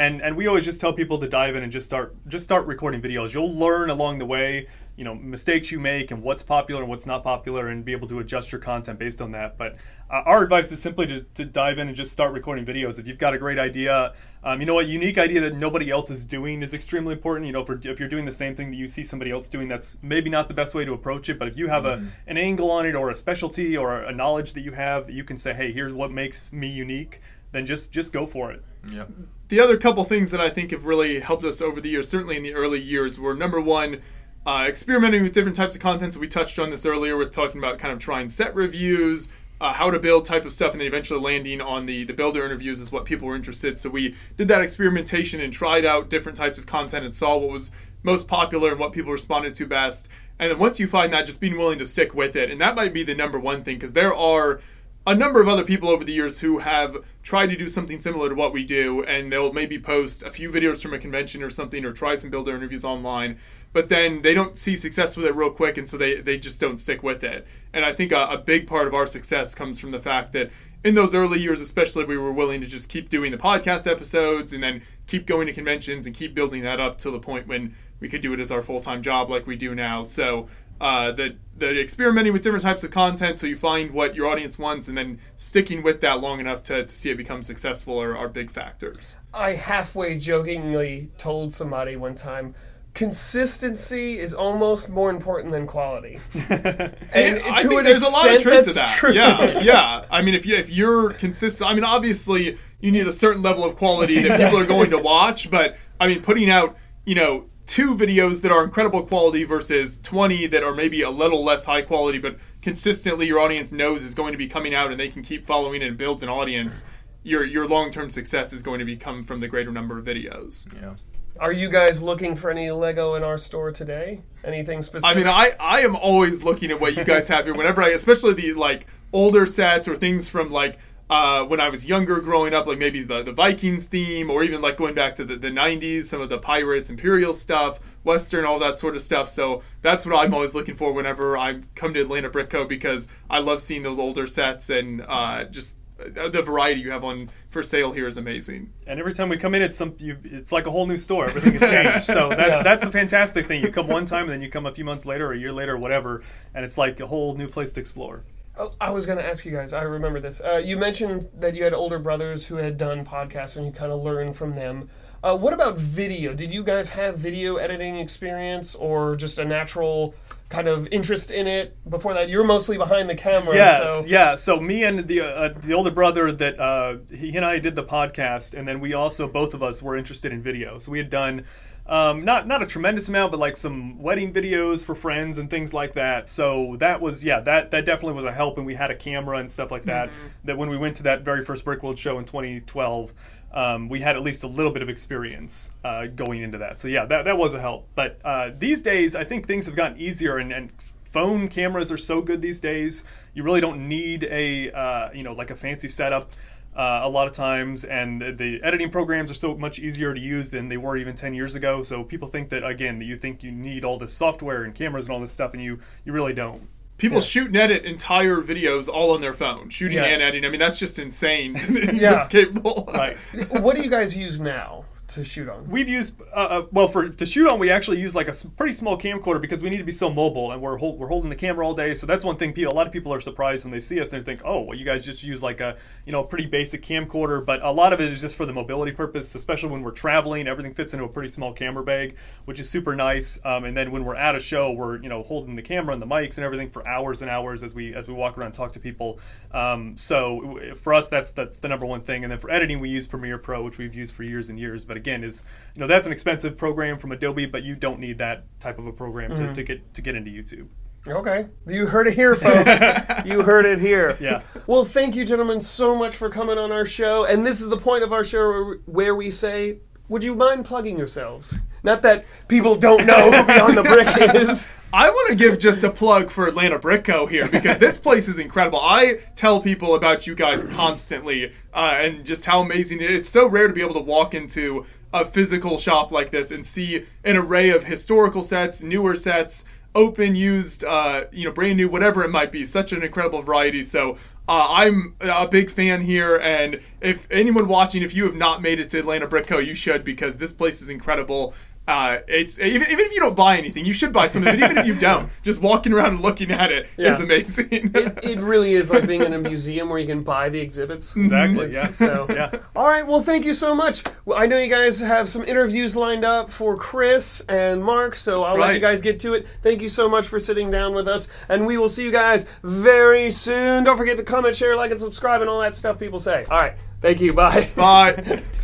And 0.00 0.22
and 0.22 0.34
we 0.34 0.46
always 0.46 0.64
just 0.64 0.80
tell 0.80 0.94
people 0.94 1.18
to 1.18 1.28
dive 1.28 1.56
in 1.56 1.62
and 1.62 1.70
just 1.70 1.84
start 1.84 2.16
just 2.26 2.42
start 2.42 2.66
recording 2.66 3.02
videos. 3.02 3.34
You'll 3.34 3.54
learn 3.54 3.90
along 3.90 4.18
the 4.18 4.24
way, 4.24 4.66
you 4.96 5.04
know, 5.04 5.14
mistakes 5.14 5.70
you 5.70 5.78
make 5.78 6.10
and 6.10 6.22
what's 6.22 6.42
popular 6.42 6.80
and 6.80 6.88
what's 6.88 7.04
not 7.04 7.22
popular, 7.22 7.68
and 7.68 7.84
be 7.84 7.92
able 7.92 8.08
to 8.08 8.18
adjust 8.20 8.50
your 8.50 8.62
content 8.62 8.98
based 8.98 9.20
on 9.20 9.32
that. 9.32 9.58
But 9.58 9.76
uh, 10.08 10.22
our 10.24 10.42
advice 10.42 10.72
is 10.72 10.80
simply 10.80 11.06
to, 11.08 11.20
to 11.34 11.44
dive 11.44 11.78
in 11.78 11.88
and 11.88 11.94
just 11.94 12.12
start 12.12 12.32
recording 12.32 12.64
videos. 12.64 12.98
If 12.98 13.06
you've 13.06 13.18
got 13.18 13.34
a 13.34 13.38
great 13.38 13.58
idea, 13.58 14.14
um, 14.42 14.60
you 14.60 14.66
know, 14.66 14.80
a 14.80 14.82
unique 14.82 15.18
idea 15.18 15.38
that 15.42 15.56
nobody 15.56 15.90
else 15.90 16.08
is 16.08 16.24
doing 16.24 16.62
is 16.62 16.72
extremely 16.72 17.12
important. 17.12 17.46
You 17.46 17.52
know, 17.52 17.66
for, 17.66 17.78
if 17.84 18.00
you're 18.00 18.08
doing 18.08 18.24
the 18.24 18.32
same 18.32 18.54
thing 18.56 18.70
that 18.70 18.78
you 18.78 18.86
see 18.86 19.04
somebody 19.04 19.30
else 19.30 19.48
doing, 19.48 19.68
that's 19.68 19.98
maybe 20.00 20.30
not 20.30 20.48
the 20.48 20.54
best 20.54 20.74
way 20.74 20.86
to 20.86 20.94
approach 20.94 21.28
it. 21.28 21.38
But 21.38 21.46
if 21.48 21.58
you 21.58 21.68
have 21.68 21.84
a 21.84 22.02
an 22.26 22.38
angle 22.38 22.70
on 22.70 22.86
it 22.86 22.94
or 22.94 23.10
a 23.10 23.14
specialty 23.14 23.76
or 23.76 24.00
a 24.04 24.12
knowledge 24.14 24.54
that 24.54 24.62
you 24.62 24.72
have 24.72 25.04
that 25.08 25.12
you 25.12 25.24
can 25.24 25.36
say, 25.36 25.52
hey, 25.52 25.72
here's 25.72 25.92
what 25.92 26.10
makes 26.10 26.50
me 26.50 26.68
unique, 26.68 27.20
then 27.52 27.66
just 27.66 27.92
just 27.92 28.14
go 28.14 28.24
for 28.24 28.50
it. 28.50 28.64
Yeah. 28.88 29.04
The 29.48 29.60
other 29.60 29.76
couple 29.76 30.04
things 30.04 30.30
that 30.30 30.40
I 30.40 30.48
think 30.48 30.70
have 30.70 30.84
really 30.84 31.20
helped 31.20 31.44
us 31.44 31.60
over 31.60 31.80
the 31.80 31.88
years, 31.88 32.08
certainly 32.08 32.36
in 32.36 32.42
the 32.42 32.54
early 32.54 32.80
years, 32.80 33.18
were 33.18 33.34
number 33.34 33.60
one, 33.60 34.00
uh, 34.46 34.64
experimenting 34.68 35.22
with 35.22 35.32
different 35.32 35.56
types 35.56 35.74
of 35.74 35.80
content. 35.80 36.14
So 36.14 36.20
we 36.20 36.28
touched 36.28 36.58
on 36.58 36.70
this 36.70 36.86
earlier 36.86 37.16
with 37.16 37.32
talking 37.32 37.58
about 37.58 37.78
kind 37.78 37.92
of 37.92 37.98
trying 37.98 38.28
set 38.28 38.54
reviews, 38.54 39.28
uh, 39.60 39.72
how 39.74 39.90
to 39.90 39.98
build 39.98 40.24
type 40.24 40.44
of 40.44 40.52
stuff, 40.52 40.72
and 40.72 40.80
then 40.80 40.86
eventually 40.86 41.20
landing 41.20 41.60
on 41.60 41.86
the 41.86 42.04
the 42.04 42.14
builder 42.14 42.44
interviews 42.44 42.80
is 42.80 42.90
what 42.90 43.04
people 43.04 43.28
were 43.28 43.36
interested. 43.36 43.76
So 43.76 43.90
we 43.90 44.14
did 44.36 44.48
that 44.48 44.62
experimentation 44.62 45.40
and 45.40 45.52
tried 45.52 45.84
out 45.84 46.08
different 46.08 46.38
types 46.38 46.56
of 46.56 46.66
content 46.66 47.04
and 47.04 47.12
saw 47.12 47.36
what 47.36 47.50
was 47.50 47.72
most 48.02 48.28
popular 48.28 48.70
and 48.70 48.80
what 48.80 48.92
people 48.92 49.12
responded 49.12 49.54
to 49.56 49.66
best. 49.66 50.08
And 50.38 50.50
then 50.50 50.58
once 50.58 50.80
you 50.80 50.86
find 50.86 51.12
that, 51.12 51.26
just 51.26 51.40
being 51.40 51.58
willing 51.58 51.78
to 51.78 51.86
stick 51.86 52.14
with 52.14 52.34
it, 52.36 52.50
and 52.50 52.60
that 52.60 52.74
might 52.74 52.94
be 52.94 53.02
the 53.02 53.14
number 53.14 53.38
one 53.38 53.62
thing 53.62 53.76
because 53.76 53.92
there 53.92 54.14
are 54.14 54.60
a 55.06 55.14
number 55.14 55.40
of 55.40 55.48
other 55.48 55.64
people 55.64 55.88
over 55.88 56.04
the 56.04 56.12
years 56.12 56.40
who 56.40 56.58
have 56.58 56.98
tried 57.22 57.48
to 57.48 57.56
do 57.56 57.68
something 57.68 57.98
similar 57.98 58.28
to 58.28 58.34
what 58.34 58.52
we 58.52 58.64
do, 58.64 59.02
and 59.04 59.32
they'll 59.32 59.52
maybe 59.52 59.78
post 59.78 60.22
a 60.22 60.30
few 60.30 60.50
videos 60.50 60.82
from 60.82 60.92
a 60.92 60.98
convention 60.98 61.42
or 61.42 61.48
something, 61.48 61.84
or 61.84 61.92
try 61.92 62.16
some 62.16 62.30
builder 62.30 62.54
interviews 62.54 62.84
online, 62.84 63.38
but 63.72 63.88
then 63.88 64.22
they 64.22 64.34
don't 64.34 64.58
see 64.58 64.76
success 64.76 65.16
with 65.16 65.24
it 65.24 65.34
real 65.34 65.50
quick, 65.50 65.78
and 65.78 65.88
so 65.88 65.96
they, 65.96 66.20
they 66.20 66.38
just 66.38 66.60
don't 66.60 66.78
stick 66.78 67.02
with 67.02 67.24
it. 67.24 67.46
And 67.72 67.84
I 67.84 67.92
think 67.92 68.12
a, 68.12 68.26
a 68.26 68.38
big 68.38 68.66
part 68.66 68.86
of 68.86 68.94
our 68.94 69.06
success 69.06 69.54
comes 69.54 69.80
from 69.80 69.90
the 69.90 70.00
fact 70.00 70.32
that 70.32 70.50
in 70.82 70.94
those 70.94 71.14
early 71.14 71.40
years, 71.40 71.60
especially, 71.60 72.04
we 72.04 72.16
were 72.16 72.32
willing 72.32 72.60
to 72.60 72.66
just 72.66 72.88
keep 72.88 73.10
doing 73.10 73.30
the 73.30 73.38
podcast 73.38 73.90
episodes 73.90 74.52
and 74.52 74.62
then 74.62 74.82
keep 75.06 75.26
going 75.26 75.46
to 75.46 75.52
conventions 75.52 76.06
and 76.06 76.14
keep 76.14 76.34
building 76.34 76.62
that 76.62 76.80
up 76.80 76.98
to 76.98 77.10
the 77.10 77.18
point 77.18 77.46
when 77.46 77.74
we 78.00 78.08
could 78.08 78.22
do 78.22 78.32
it 78.32 78.40
as 78.40 78.50
our 78.50 78.62
full 78.62 78.80
time 78.80 79.02
job 79.02 79.28
like 79.28 79.46
we 79.46 79.56
do 79.56 79.74
now. 79.74 80.04
So 80.04 80.48
uh, 80.80 81.12
the 81.12 81.36
the 81.56 81.78
experimenting 81.78 82.32
with 82.32 82.42
different 82.42 82.62
types 82.62 82.82
of 82.84 82.90
content 82.90 83.38
so 83.38 83.46
you 83.46 83.54
find 83.54 83.90
what 83.90 84.14
your 84.14 84.26
audience 84.26 84.58
wants 84.58 84.88
and 84.88 84.96
then 84.96 85.18
sticking 85.36 85.82
with 85.82 86.00
that 86.00 86.20
long 86.20 86.40
enough 86.40 86.64
to, 86.64 86.84
to 86.84 86.94
see 86.94 87.10
it 87.10 87.16
become 87.16 87.42
successful 87.42 88.00
are, 88.00 88.16
are 88.16 88.28
big 88.28 88.50
factors. 88.50 89.18
I 89.34 89.52
halfway 89.52 90.16
jokingly 90.16 91.10
told 91.18 91.52
somebody 91.52 91.96
one 91.96 92.14
time, 92.14 92.54
consistency 92.94 94.18
is 94.18 94.34
almost 94.34 94.88
more 94.88 95.10
important 95.10 95.52
than 95.52 95.66
quality. 95.66 96.18
And 97.12 97.40
I 97.40 97.62
to 97.62 97.68
think 97.68 97.80
an 97.80 97.84
there's 97.84 98.02
a 98.02 98.08
lot 98.08 98.34
of 98.34 98.40
truth 98.40 98.64
to 98.66 98.72
that. 98.74 98.96
true. 98.96 99.12
Yeah, 99.12 99.60
yeah. 99.62 100.04
I 100.10 100.22
mean, 100.22 100.34
if 100.34 100.46
you 100.46 100.54
if 100.54 100.70
you're 100.70 101.10
consistent, 101.10 101.68
I 101.68 101.74
mean, 101.74 101.84
obviously 101.84 102.56
you 102.80 102.92
need 102.92 103.06
a 103.06 103.12
certain 103.12 103.42
level 103.42 103.64
of 103.64 103.76
quality 103.76 104.20
that 104.22 104.40
people 104.40 104.58
are 104.58 104.66
going 104.66 104.90
to 104.90 104.98
watch. 105.12 105.50
But 105.50 105.76
I 106.00 106.06
mean, 106.06 106.22
putting 106.22 106.48
out 106.48 106.76
you 107.04 107.16
know 107.16 107.49
two 107.70 107.94
videos 107.94 108.42
that 108.42 108.50
are 108.50 108.64
incredible 108.64 109.00
quality 109.04 109.44
versus 109.44 110.00
20 110.00 110.48
that 110.48 110.64
are 110.64 110.74
maybe 110.74 111.02
a 111.02 111.10
little 111.10 111.44
less 111.44 111.64
high 111.64 111.82
quality, 111.82 112.18
but 112.18 112.36
consistently 112.62 113.28
your 113.28 113.38
audience 113.38 113.70
knows 113.70 114.02
is 114.02 114.12
going 114.12 114.32
to 114.32 114.38
be 114.38 114.48
coming 114.48 114.74
out 114.74 114.90
and 114.90 114.98
they 114.98 115.08
can 115.08 115.22
keep 115.22 115.44
following 115.44 115.80
and 115.80 115.96
builds 115.96 116.24
an 116.24 116.28
audience. 116.28 116.84
Your 117.22 117.44
your 117.44 117.68
long 117.68 117.92
term 117.92 118.10
success 118.10 118.52
is 118.52 118.60
going 118.60 118.80
to 118.80 118.84
be 118.84 118.96
come 118.96 119.22
from 119.22 119.38
the 119.38 119.46
greater 119.46 119.70
number 119.70 119.96
of 119.96 120.04
videos. 120.04 120.74
Yeah. 120.74 120.96
Are 121.38 121.52
you 121.52 121.70
guys 121.70 122.02
looking 122.02 122.34
for 122.34 122.50
any 122.50 122.72
Lego 122.72 123.14
in 123.14 123.22
our 123.22 123.38
store 123.38 123.70
today? 123.70 124.20
Anything 124.42 124.82
specific? 124.82 125.16
I 125.16 125.18
mean, 125.18 125.28
I, 125.28 125.52
I 125.60 125.80
am 125.82 125.94
always 125.94 126.42
looking 126.42 126.72
at 126.72 126.80
what 126.80 126.96
you 126.96 127.04
guys 127.04 127.28
have 127.28 127.44
here. 127.44 127.54
Whenever 127.54 127.82
I, 127.82 127.90
especially 127.90 128.34
the 128.34 128.52
like 128.54 128.88
older 129.12 129.46
sets 129.46 129.86
or 129.86 129.94
things 129.94 130.28
from 130.28 130.50
like 130.50 130.78
uh, 131.10 131.44
when 131.44 131.60
I 131.60 131.68
was 131.68 131.84
younger, 131.84 132.20
growing 132.20 132.54
up, 132.54 132.66
like 132.66 132.78
maybe 132.78 133.02
the, 133.02 133.22
the 133.22 133.32
Vikings 133.32 133.84
theme, 133.84 134.30
or 134.30 134.42
even 134.44 134.62
like 134.62 134.76
going 134.76 134.94
back 134.94 135.16
to 135.16 135.24
the, 135.24 135.36
the 135.36 135.50
'90s, 135.50 136.04
some 136.04 136.20
of 136.20 136.28
the 136.30 136.38
Pirates, 136.38 136.88
Imperial 136.88 137.34
stuff, 137.34 137.96
Western, 138.04 138.44
all 138.44 138.58
that 138.60 138.78
sort 138.78 138.94
of 138.96 139.02
stuff. 139.02 139.28
So 139.28 139.62
that's 139.82 140.06
what 140.06 140.14
I'm 140.16 140.32
always 140.32 140.54
looking 140.54 140.76
for 140.76 140.92
whenever 140.92 141.36
I 141.36 141.60
come 141.74 141.92
to 141.94 142.00
Atlanta 142.00 142.30
Brick 142.30 142.48
Co. 142.48 142.64
because 142.64 143.08
I 143.28 143.40
love 143.40 143.60
seeing 143.60 143.82
those 143.82 143.98
older 143.98 144.26
sets 144.26 144.70
and 144.70 145.04
uh, 145.08 145.44
just 145.44 145.78
uh, 146.16 146.28
the 146.28 146.40
variety 146.42 146.80
you 146.80 146.92
have 146.92 147.04
on 147.04 147.28
for 147.50 147.62
sale 147.62 147.92
here 147.92 148.06
is 148.06 148.16
amazing. 148.16 148.72
And 148.86 148.98
every 149.00 149.12
time 149.12 149.28
we 149.28 149.36
come 149.36 149.54
in, 149.56 149.62
it's 149.62 149.76
some 149.76 149.94
you, 149.98 150.16
it's 150.24 150.52
like 150.52 150.66
a 150.66 150.70
whole 150.70 150.86
new 150.86 150.96
store. 150.96 151.26
Everything 151.26 151.54
has 151.60 151.70
changed. 151.70 151.90
so 152.04 152.28
that's 152.30 152.58
Yeah. 152.58 152.62
that's 152.62 152.84
the 152.84 152.90
fantastic 152.90 153.46
thing. 153.46 153.62
You 153.64 153.72
come 153.72 153.88
one 153.88 154.04
time, 154.04 154.22
and 154.22 154.30
then 154.30 154.42
you 154.42 154.48
come 154.48 154.64
a 154.64 154.72
few 154.72 154.84
months 154.84 155.04
later, 155.06 155.26
or 155.26 155.32
a 155.32 155.38
year 155.38 155.52
later, 155.52 155.74
or 155.74 155.78
whatever, 155.78 156.22
and 156.54 156.64
it's 156.64 156.78
like 156.78 157.00
a 157.00 157.06
whole 157.08 157.34
new 157.34 157.48
place 157.48 157.72
to 157.72 157.80
explore. 157.80 158.22
Oh, 158.60 158.74
I 158.78 158.90
was 158.90 159.06
going 159.06 159.16
to 159.16 159.26
ask 159.26 159.46
you 159.46 159.52
guys. 159.52 159.72
I 159.72 159.84
remember 159.84 160.20
this. 160.20 160.42
Uh, 160.42 160.60
you 160.62 160.76
mentioned 160.76 161.30
that 161.34 161.54
you 161.54 161.64
had 161.64 161.72
older 161.72 161.98
brothers 161.98 162.46
who 162.46 162.56
had 162.56 162.76
done 162.76 163.06
podcasts, 163.06 163.56
and 163.56 163.64
you 163.64 163.72
kind 163.72 163.90
of 163.90 164.02
learned 164.02 164.36
from 164.36 164.52
them. 164.52 164.90
Uh, 165.24 165.34
what 165.34 165.54
about 165.54 165.78
video? 165.78 166.34
Did 166.34 166.52
you 166.52 166.62
guys 166.62 166.90
have 166.90 167.16
video 167.16 167.56
editing 167.56 167.96
experience, 167.96 168.74
or 168.74 169.16
just 169.16 169.38
a 169.38 169.46
natural 169.46 170.14
kind 170.50 170.68
of 170.68 170.86
interest 170.90 171.30
in 171.30 171.46
it 171.46 171.74
before 171.88 172.12
that? 172.12 172.28
You're 172.28 172.44
mostly 172.44 172.76
behind 172.76 173.08
the 173.08 173.14
camera. 173.14 173.54
Yes, 173.54 174.04
so 174.04 174.06
yeah. 174.06 174.34
So 174.34 174.60
me 174.60 174.84
and 174.84 175.08
the 175.08 175.22
uh, 175.22 175.54
the 175.56 175.72
older 175.72 175.90
brother 175.90 176.30
that 176.30 176.60
uh, 176.60 176.98
he 177.10 177.34
and 177.36 177.46
I 177.46 177.60
did 177.60 177.74
the 177.74 177.84
podcast, 177.84 178.52
and 178.52 178.68
then 178.68 178.78
we 178.78 178.92
also 178.92 179.26
both 179.26 179.54
of 179.54 179.62
us 179.62 179.82
were 179.82 179.96
interested 179.96 180.32
in 180.32 180.42
video. 180.42 180.78
So 180.78 180.92
we 180.92 180.98
had 180.98 181.08
done 181.08 181.46
um, 181.90 182.24
not 182.24 182.46
not 182.46 182.62
a 182.62 182.66
tremendous 182.66 183.08
amount, 183.08 183.32
but 183.32 183.40
like 183.40 183.56
some 183.56 184.00
wedding 184.00 184.32
videos 184.32 184.84
for 184.84 184.94
friends 184.94 185.38
and 185.38 185.50
things 185.50 185.74
like 185.74 185.94
that. 185.94 186.28
So 186.28 186.76
that 186.78 187.00
was 187.00 187.24
yeah, 187.24 187.40
that 187.40 187.72
that 187.72 187.84
definitely 187.84 188.14
was 188.14 188.24
a 188.24 188.32
help, 188.32 188.58
and 188.58 188.66
we 188.66 188.74
had 188.74 188.92
a 188.92 188.94
camera 188.94 189.38
and 189.38 189.50
stuff 189.50 189.72
like 189.72 189.84
that. 189.86 190.10
That 190.44 190.56
when 190.56 190.70
we 190.70 190.78
went 190.78 190.96
to 190.96 191.02
that 191.02 191.22
very 191.22 191.44
first 191.44 191.64
Brickworld 191.64 191.98
show 191.98 192.18
in 192.18 192.24
2012. 192.24 193.12
Um, 193.52 193.88
we 193.88 193.98
had 193.98 194.14
at 194.14 194.22
least 194.22 194.44
a 194.44 194.46
little 194.46 194.70
bit 194.70 194.80
of 194.80 194.88
experience 194.88 195.72
uh, 195.82 196.06
going 196.06 196.40
into 196.40 196.58
that. 196.58 196.78
So 196.78 196.86
yeah, 196.86 197.04
that, 197.06 197.24
that 197.24 197.36
was 197.36 197.52
a 197.52 197.60
help. 197.60 197.88
But 197.96 198.20
uh, 198.24 198.52
these 198.56 198.80
days, 198.80 199.16
I 199.16 199.24
think 199.24 199.44
things 199.44 199.66
have 199.66 199.74
gotten 199.74 199.98
easier, 199.98 200.38
and, 200.38 200.52
and 200.52 200.70
phone 201.02 201.48
cameras 201.48 201.90
are 201.90 201.96
so 201.96 202.22
good 202.22 202.40
these 202.40 202.60
days. 202.60 203.02
You 203.34 203.42
really 203.42 203.60
don't 203.60 203.88
need 203.88 204.24
a 204.24 204.70
uh, 204.70 205.10
you 205.12 205.24
know 205.24 205.32
like 205.32 205.50
a 205.50 205.56
fancy 205.56 205.88
setup. 205.88 206.30
Uh, 206.74 207.00
a 207.02 207.08
lot 207.08 207.26
of 207.26 207.32
times, 207.32 207.84
and 207.84 208.22
the, 208.22 208.30
the 208.32 208.62
editing 208.62 208.90
programs 208.90 209.28
are 209.30 209.34
so 209.34 209.56
much 209.56 209.80
easier 209.80 210.14
to 210.14 210.20
use 210.20 210.50
than 210.50 210.68
they 210.68 210.76
were 210.76 210.96
even 210.96 211.16
10 211.16 211.34
years 211.34 211.56
ago. 211.56 211.82
So 211.82 212.04
people 212.04 212.28
think 212.28 212.48
that 212.50 212.64
again 212.64 212.98
that 212.98 213.06
you 213.06 213.16
think 213.18 213.42
you 213.42 213.50
need 213.50 213.84
all 213.84 213.98
this 213.98 214.12
software 214.12 214.62
and 214.62 214.72
cameras 214.74 215.06
and 215.06 215.12
all 215.14 215.20
this 215.20 215.32
stuff, 215.32 215.52
and 215.52 215.62
you 215.62 215.80
you 216.04 216.12
really 216.12 216.32
don't. 216.32 216.68
People 216.96 217.20
shoot 217.22 217.48
and 217.48 217.56
edit 217.56 217.84
entire 217.84 218.36
videos 218.42 218.88
all 218.88 219.12
on 219.14 219.20
their 219.20 219.32
phone, 219.32 219.68
shooting 219.70 219.96
Yes. 219.96 220.12
and 220.14 220.22
editing. 220.22 220.44
I 220.44 220.50
mean, 220.50 220.60
that's 220.60 220.78
just 220.78 220.98
insane. 220.98 221.54
Yeah. 221.92 222.18
It's 222.18 222.28
capable. 222.28 222.88
Right. 222.94 223.16
what 223.60 223.74
do 223.74 223.82
you 223.82 223.90
guys 223.90 224.16
use 224.16 224.38
now 224.38 224.84
to 225.10 225.24
shoot 225.24 225.48
on? 225.48 225.68
We've 225.68 225.88
used 225.88 226.14
uh, 226.32 226.34
uh, 226.34 226.66
well 226.72 226.88
for 226.88 227.08
to 227.08 227.26
shoot 227.26 227.48
on. 227.48 227.58
We 227.58 227.70
actually 227.70 228.00
use 228.00 228.14
like 228.14 228.28
a 228.28 228.34
pretty 228.56 228.72
small 228.72 228.98
camcorder 228.98 229.40
because 229.40 229.62
we 229.62 229.70
need 229.70 229.78
to 229.78 229.84
be 229.84 229.92
so 229.92 230.10
mobile, 230.10 230.52
and 230.52 230.62
we're 230.62 230.76
hol- 230.76 230.96
we're 230.96 231.08
holding 231.08 231.30
the 231.30 231.36
camera 231.36 231.66
all 231.66 231.74
day. 231.74 231.94
So 231.94 232.06
that's 232.06 232.24
one 232.24 232.36
thing. 232.36 232.52
People, 232.52 232.72
a 232.72 232.74
lot 232.74 232.86
of 232.86 232.92
people 232.92 233.12
are 233.12 233.20
surprised 233.20 233.64
when 233.64 233.72
they 233.72 233.80
see 233.80 234.00
us 234.00 234.12
and 234.12 234.22
they 234.22 234.24
think, 234.24 234.42
"Oh, 234.44 234.62
well, 234.62 234.78
you 234.78 234.84
guys 234.84 235.04
just 235.04 235.22
use 235.24 235.42
like 235.42 235.60
a 235.60 235.76
you 236.06 236.12
know 236.12 236.22
pretty 236.22 236.46
basic 236.46 236.82
camcorder." 236.82 237.44
But 237.44 237.62
a 237.62 237.70
lot 237.70 237.92
of 237.92 238.00
it 238.00 238.10
is 238.10 238.20
just 238.20 238.36
for 238.36 238.46
the 238.46 238.52
mobility 238.52 238.92
purpose, 238.92 239.34
especially 239.34 239.70
when 239.70 239.82
we're 239.82 239.90
traveling. 239.90 240.46
Everything 240.46 240.72
fits 240.72 240.94
into 240.94 241.04
a 241.04 241.08
pretty 241.08 241.28
small 241.28 241.52
camera 241.52 241.82
bag, 241.82 242.18
which 242.44 242.60
is 242.60 242.70
super 242.70 242.94
nice. 242.94 243.40
Um, 243.44 243.64
and 243.64 243.76
then 243.76 243.90
when 243.90 244.04
we're 244.04 244.16
at 244.16 244.36
a 244.36 244.40
show, 244.40 244.70
we're 244.72 245.02
you 245.02 245.08
know 245.08 245.22
holding 245.22 245.56
the 245.56 245.62
camera 245.62 245.92
and 245.92 246.00
the 246.00 246.06
mics 246.06 246.36
and 246.36 246.44
everything 246.44 246.70
for 246.70 246.86
hours 246.86 247.22
and 247.22 247.30
hours 247.30 247.62
as 247.62 247.74
we 247.74 247.94
as 247.94 248.06
we 248.06 248.14
walk 248.14 248.38
around 248.38 248.46
and 248.46 248.54
talk 248.54 248.72
to 248.74 248.80
people. 248.80 249.18
Um, 249.50 249.96
so 249.96 250.60
for 250.76 250.94
us, 250.94 251.08
that's 251.08 251.32
that's 251.32 251.58
the 251.58 251.68
number 251.68 251.86
one 251.86 252.02
thing. 252.02 252.22
And 252.24 252.30
then 252.30 252.38
for 252.38 252.50
editing, 252.50 252.78
we 252.78 252.88
use 252.88 253.06
Premiere 253.06 253.38
Pro, 253.38 253.62
which 253.64 253.78
we've 253.78 253.94
used 253.94 254.14
for 254.14 254.22
years 254.22 254.50
and 254.50 254.58
years. 254.58 254.84
But 254.84 254.99
again 255.00 255.24
is 255.24 255.42
you 255.74 255.80
know 255.80 255.86
that's 255.86 256.06
an 256.06 256.12
expensive 256.12 256.56
program 256.56 256.98
from 256.98 257.10
Adobe, 257.12 257.46
but 257.46 257.62
you 257.64 257.74
don't 257.74 257.98
need 257.98 258.18
that 258.18 258.44
type 258.60 258.78
of 258.78 258.86
a 258.86 258.92
program 258.92 259.34
to, 259.34 259.42
mm-hmm. 259.42 259.52
to 259.52 259.62
get 259.62 259.94
to 259.94 260.02
get 260.02 260.14
into 260.14 260.30
YouTube. 260.30 260.68
Okay. 261.08 261.46
You 261.66 261.86
heard 261.86 262.08
it 262.08 262.14
here, 262.14 262.34
folks. 262.34 262.78
you 263.24 263.42
heard 263.42 263.64
it 263.64 263.78
here. 263.78 264.16
Yeah. 264.20 264.42
Well, 264.66 264.84
thank 264.84 265.16
you, 265.16 265.24
gentlemen, 265.24 265.62
so 265.62 265.94
much 265.94 266.14
for 266.14 266.28
coming 266.28 266.58
on 266.58 266.72
our 266.72 266.84
show. 266.84 267.24
And 267.24 267.46
this 267.46 267.62
is 267.62 267.70
the 267.70 267.78
point 267.78 268.04
of 268.04 268.12
our 268.12 268.22
show 268.22 268.50
where- 268.50 268.74
where 268.84 269.14
we 269.14 269.30
say, 269.30 269.78
would 270.10 270.22
you 270.22 270.34
mind 270.34 270.66
plugging 270.66 270.98
yourselves? 270.98 271.56
Not 271.82 272.02
that 272.02 272.24
people 272.48 272.76
don't 272.76 273.06
know 273.06 273.30
who 273.30 273.46
Beyond 273.46 273.76
the 273.76 273.82
Brick 273.82 274.34
is. 274.34 274.76
I 274.92 275.08
want 275.08 275.30
to 275.30 275.36
give 275.36 275.58
just 275.58 275.84
a 275.84 275.90
plug 275.90 276.30
for 276.30 276.48
Atlanta 276.48 276.78
Brick 276.78 277.04
Co. 277.04 277.26
here 277.26 277.46
because 277.48 277.78
this 277.78 277.96
place 277.96 278.26
is 278.26 278.38
incredible. 278.40 278.80
I 278.82 279.18
tell 279.36 279.60
people 279.60 279.94
about 279.94 280.26
you 280.26 280.34
guys 280.34 280.64
constantly 280.64 281.52
uh, 281.72 281.94
and 281.96 282.26
just 282.26 282.44
how 282.44 282.60
amazing 282.60 283.00
it 283.00 283.10
is. 283.10 283.18
It's 283.20 283.28
so 283.28 283.48
rare 283.48 283.68
to 283.68 283.72
be 283.72 283.82
able 283.82 283.94
to 283.94 284.00
walk 284.00 284.34
into 284.34 284.84
a 285.12 285.24
physical 285.24 285.78
shop 285.78 286.10
like 286.10 286.30
this 286.30 286.50
and 286.50 286.66
see 286.66 287.04
an 287.24 287.36
array 287.36 287.70
of 287.70 287.84
historical 287.84 288.42
sets, 288.42 288.82
newer 288.82 289.14
sets, 289.14 289.64
open, 289.94 290.34
used, 290.36 290.84
uh, 290.84 291.24
you 291.32 291.44
know, 291.44 291.52
brand 291.52 291.76
new, 291.76 291.88
whatever 291.88 292.24
it 292.24 292.30
might 292.30 292.52
be. 292.52 292.64
Such 292.64 292.92
an 292.92 293.02
incredible 293.02 293.42
variety. 293.42 293.82
So 293.82 294.16
uh, 294.48 294.66
I'm 294.70 295.14
a 295.20 295.46
big 295.46 295.70
fan 295.70 296.02
here, 296.02 296.36
and 296.36 296.80
if 297.00 297.30
anyone 297.30 297.68
watching, 297.68 298.02
if 298.02 298.14
you 298.14 298.24
have 298.24 298.34
not 298.34 298.60
made 298.62 298.80
it 298.80 298.90
to 298.90 298.98
Atlanta 298.98 299.28
Brick 299.28 299.46
Co., 299.46 299.58
you 299.58 299.74
should 299.74 300.02
because 300.04 300.38
this 300.38 300.52
place 300.52 300.82
is 300.82 300.90
incredible. 300.90 301.54
Uh, 301.90 302.20
it's 302.28 302.58
even, 302.60 302.82
even 302.88 303.00
if 303.06 303.12
you 303.12 303.20
don't 303.20 303.36
buy 303.36 303.56
anything, 303.56 303.84
you 303.84 303.92
should 303.92 304.12
buy 304.12 304.28
something. 304.28 304.52
But 304.58 304.62
even 304.62 304.78
if 304.78 304.86
you 304.86 304.94
don't, 304.98 305.28
just 305.42 305.60
walking 305.60 305.92
around 305.92 306.10
and 306.14 306.20
looking 306.20 306.50
at 306.52 306.70
it 306.70 306.86
is 306.96 307.18
Yeah. 307.18 307.22
amazing. 307.22 307.66
It, 307.94 308.24
it 308.24 308.40
really 308.40 308.72
is 308.74 308.90
like 308.90 309.06
being 309.06 309.22
in 309.22 309.32
a 309.32 309.38
museum 309.38 309.88
where 309.88 309.98
you 309.98 310.06
can 310.06 310.22
buy 310.22 310.48
the 310.48 310.60
exhibits. 310.60 311.16
Exactly. 311.30 311.66
It's- 311.66 312.00
Yeah. 312.00 312.06
So, 312.08 312.26
Yeah. 312.30 312.50
all 312.76 312.86
right. 312.86 313.06
Well, 313.06 313.22
thank 313.22 313.44
you 313.44 313.54
so 313.54 313.74
much. 313.74 314.04
Well, 314.24 314.38
I 314.38 314.46
know 314.46 314.56
you 314.58 314.70
guys 314.70 315.00
have 315.00 315.28
some 315.28 315.42
interviews 315.44 315.96
lined 315.96 316.24
up 316.24 316.48
for 316.50 316.76
Chris 316.76 317.40
and 317.48 317.82
Mark, 317.82 318.14
so 318.14 318.42
I'll 318.44 318.56
let 318.58 318.74
you 318.74 318.80
guys 318.80 319.02
get 319.02 319.18
to 319.20 319.34
it. 319.34 319.46
Thank 319.62 319.82
you 319.82 319.88
so 319.88 320.08
much 320.08 320.28
for 320.28 320.38
sitting 320.38 320.70
down 320.70 320.94
with 320.94 321.08
us, 321.08 321.28
and 321.48 321.66
we 321.66 321.76
will 321.76 321.88
see 321.88 322.04
you 322.04 322.12
guys 322.12 322.44
very 322.62 323.30
soon. 323.30 323.84
Don't 323.84 323.96
forget 323.96 324.16
to 324.18 324.22
comment, 324.22 324.54
share, 324.54 324.76
like, 324.76 324.90
and 324.92 325.00
subscribe, 325.00 325.40
and 325.40 325.50
all 325.50 325.60
that 325.60 325.74
stuff 325.74 325.98
people 325.98 326.18
say. 326.18 326.44
All 326.50 326.58
right. 326.60 326.74
Thank 327.00 327.20
you. 327.20 327.32
Bye. 327.32 327.68
Bye. 327.76 328.12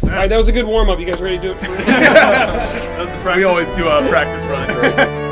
All 0.03 0.09
right. 0.11 0.29
That 0.29 0.37
was 0.37 0.49
a 0.49 0.53
good 0.53 0.67
warm 0.67 0.91
up. 0.91 0.99
You 0.99 1.07
guys 1.07 1.21
ready 1.21 1.37
to 1.37 1.43
do 1.43 1.51
it? 1.53 1.57
For 1.57 1.65
That 1.87 2.99
was 2.99 3.09
the 3.09 3.15
practice. 3.23 3.37
we 3.37 3.45
always 3.45 3.69
do 3.77 3.89
a 3.89 4.07
practice 4.09 4.43
run. 4.45 5.26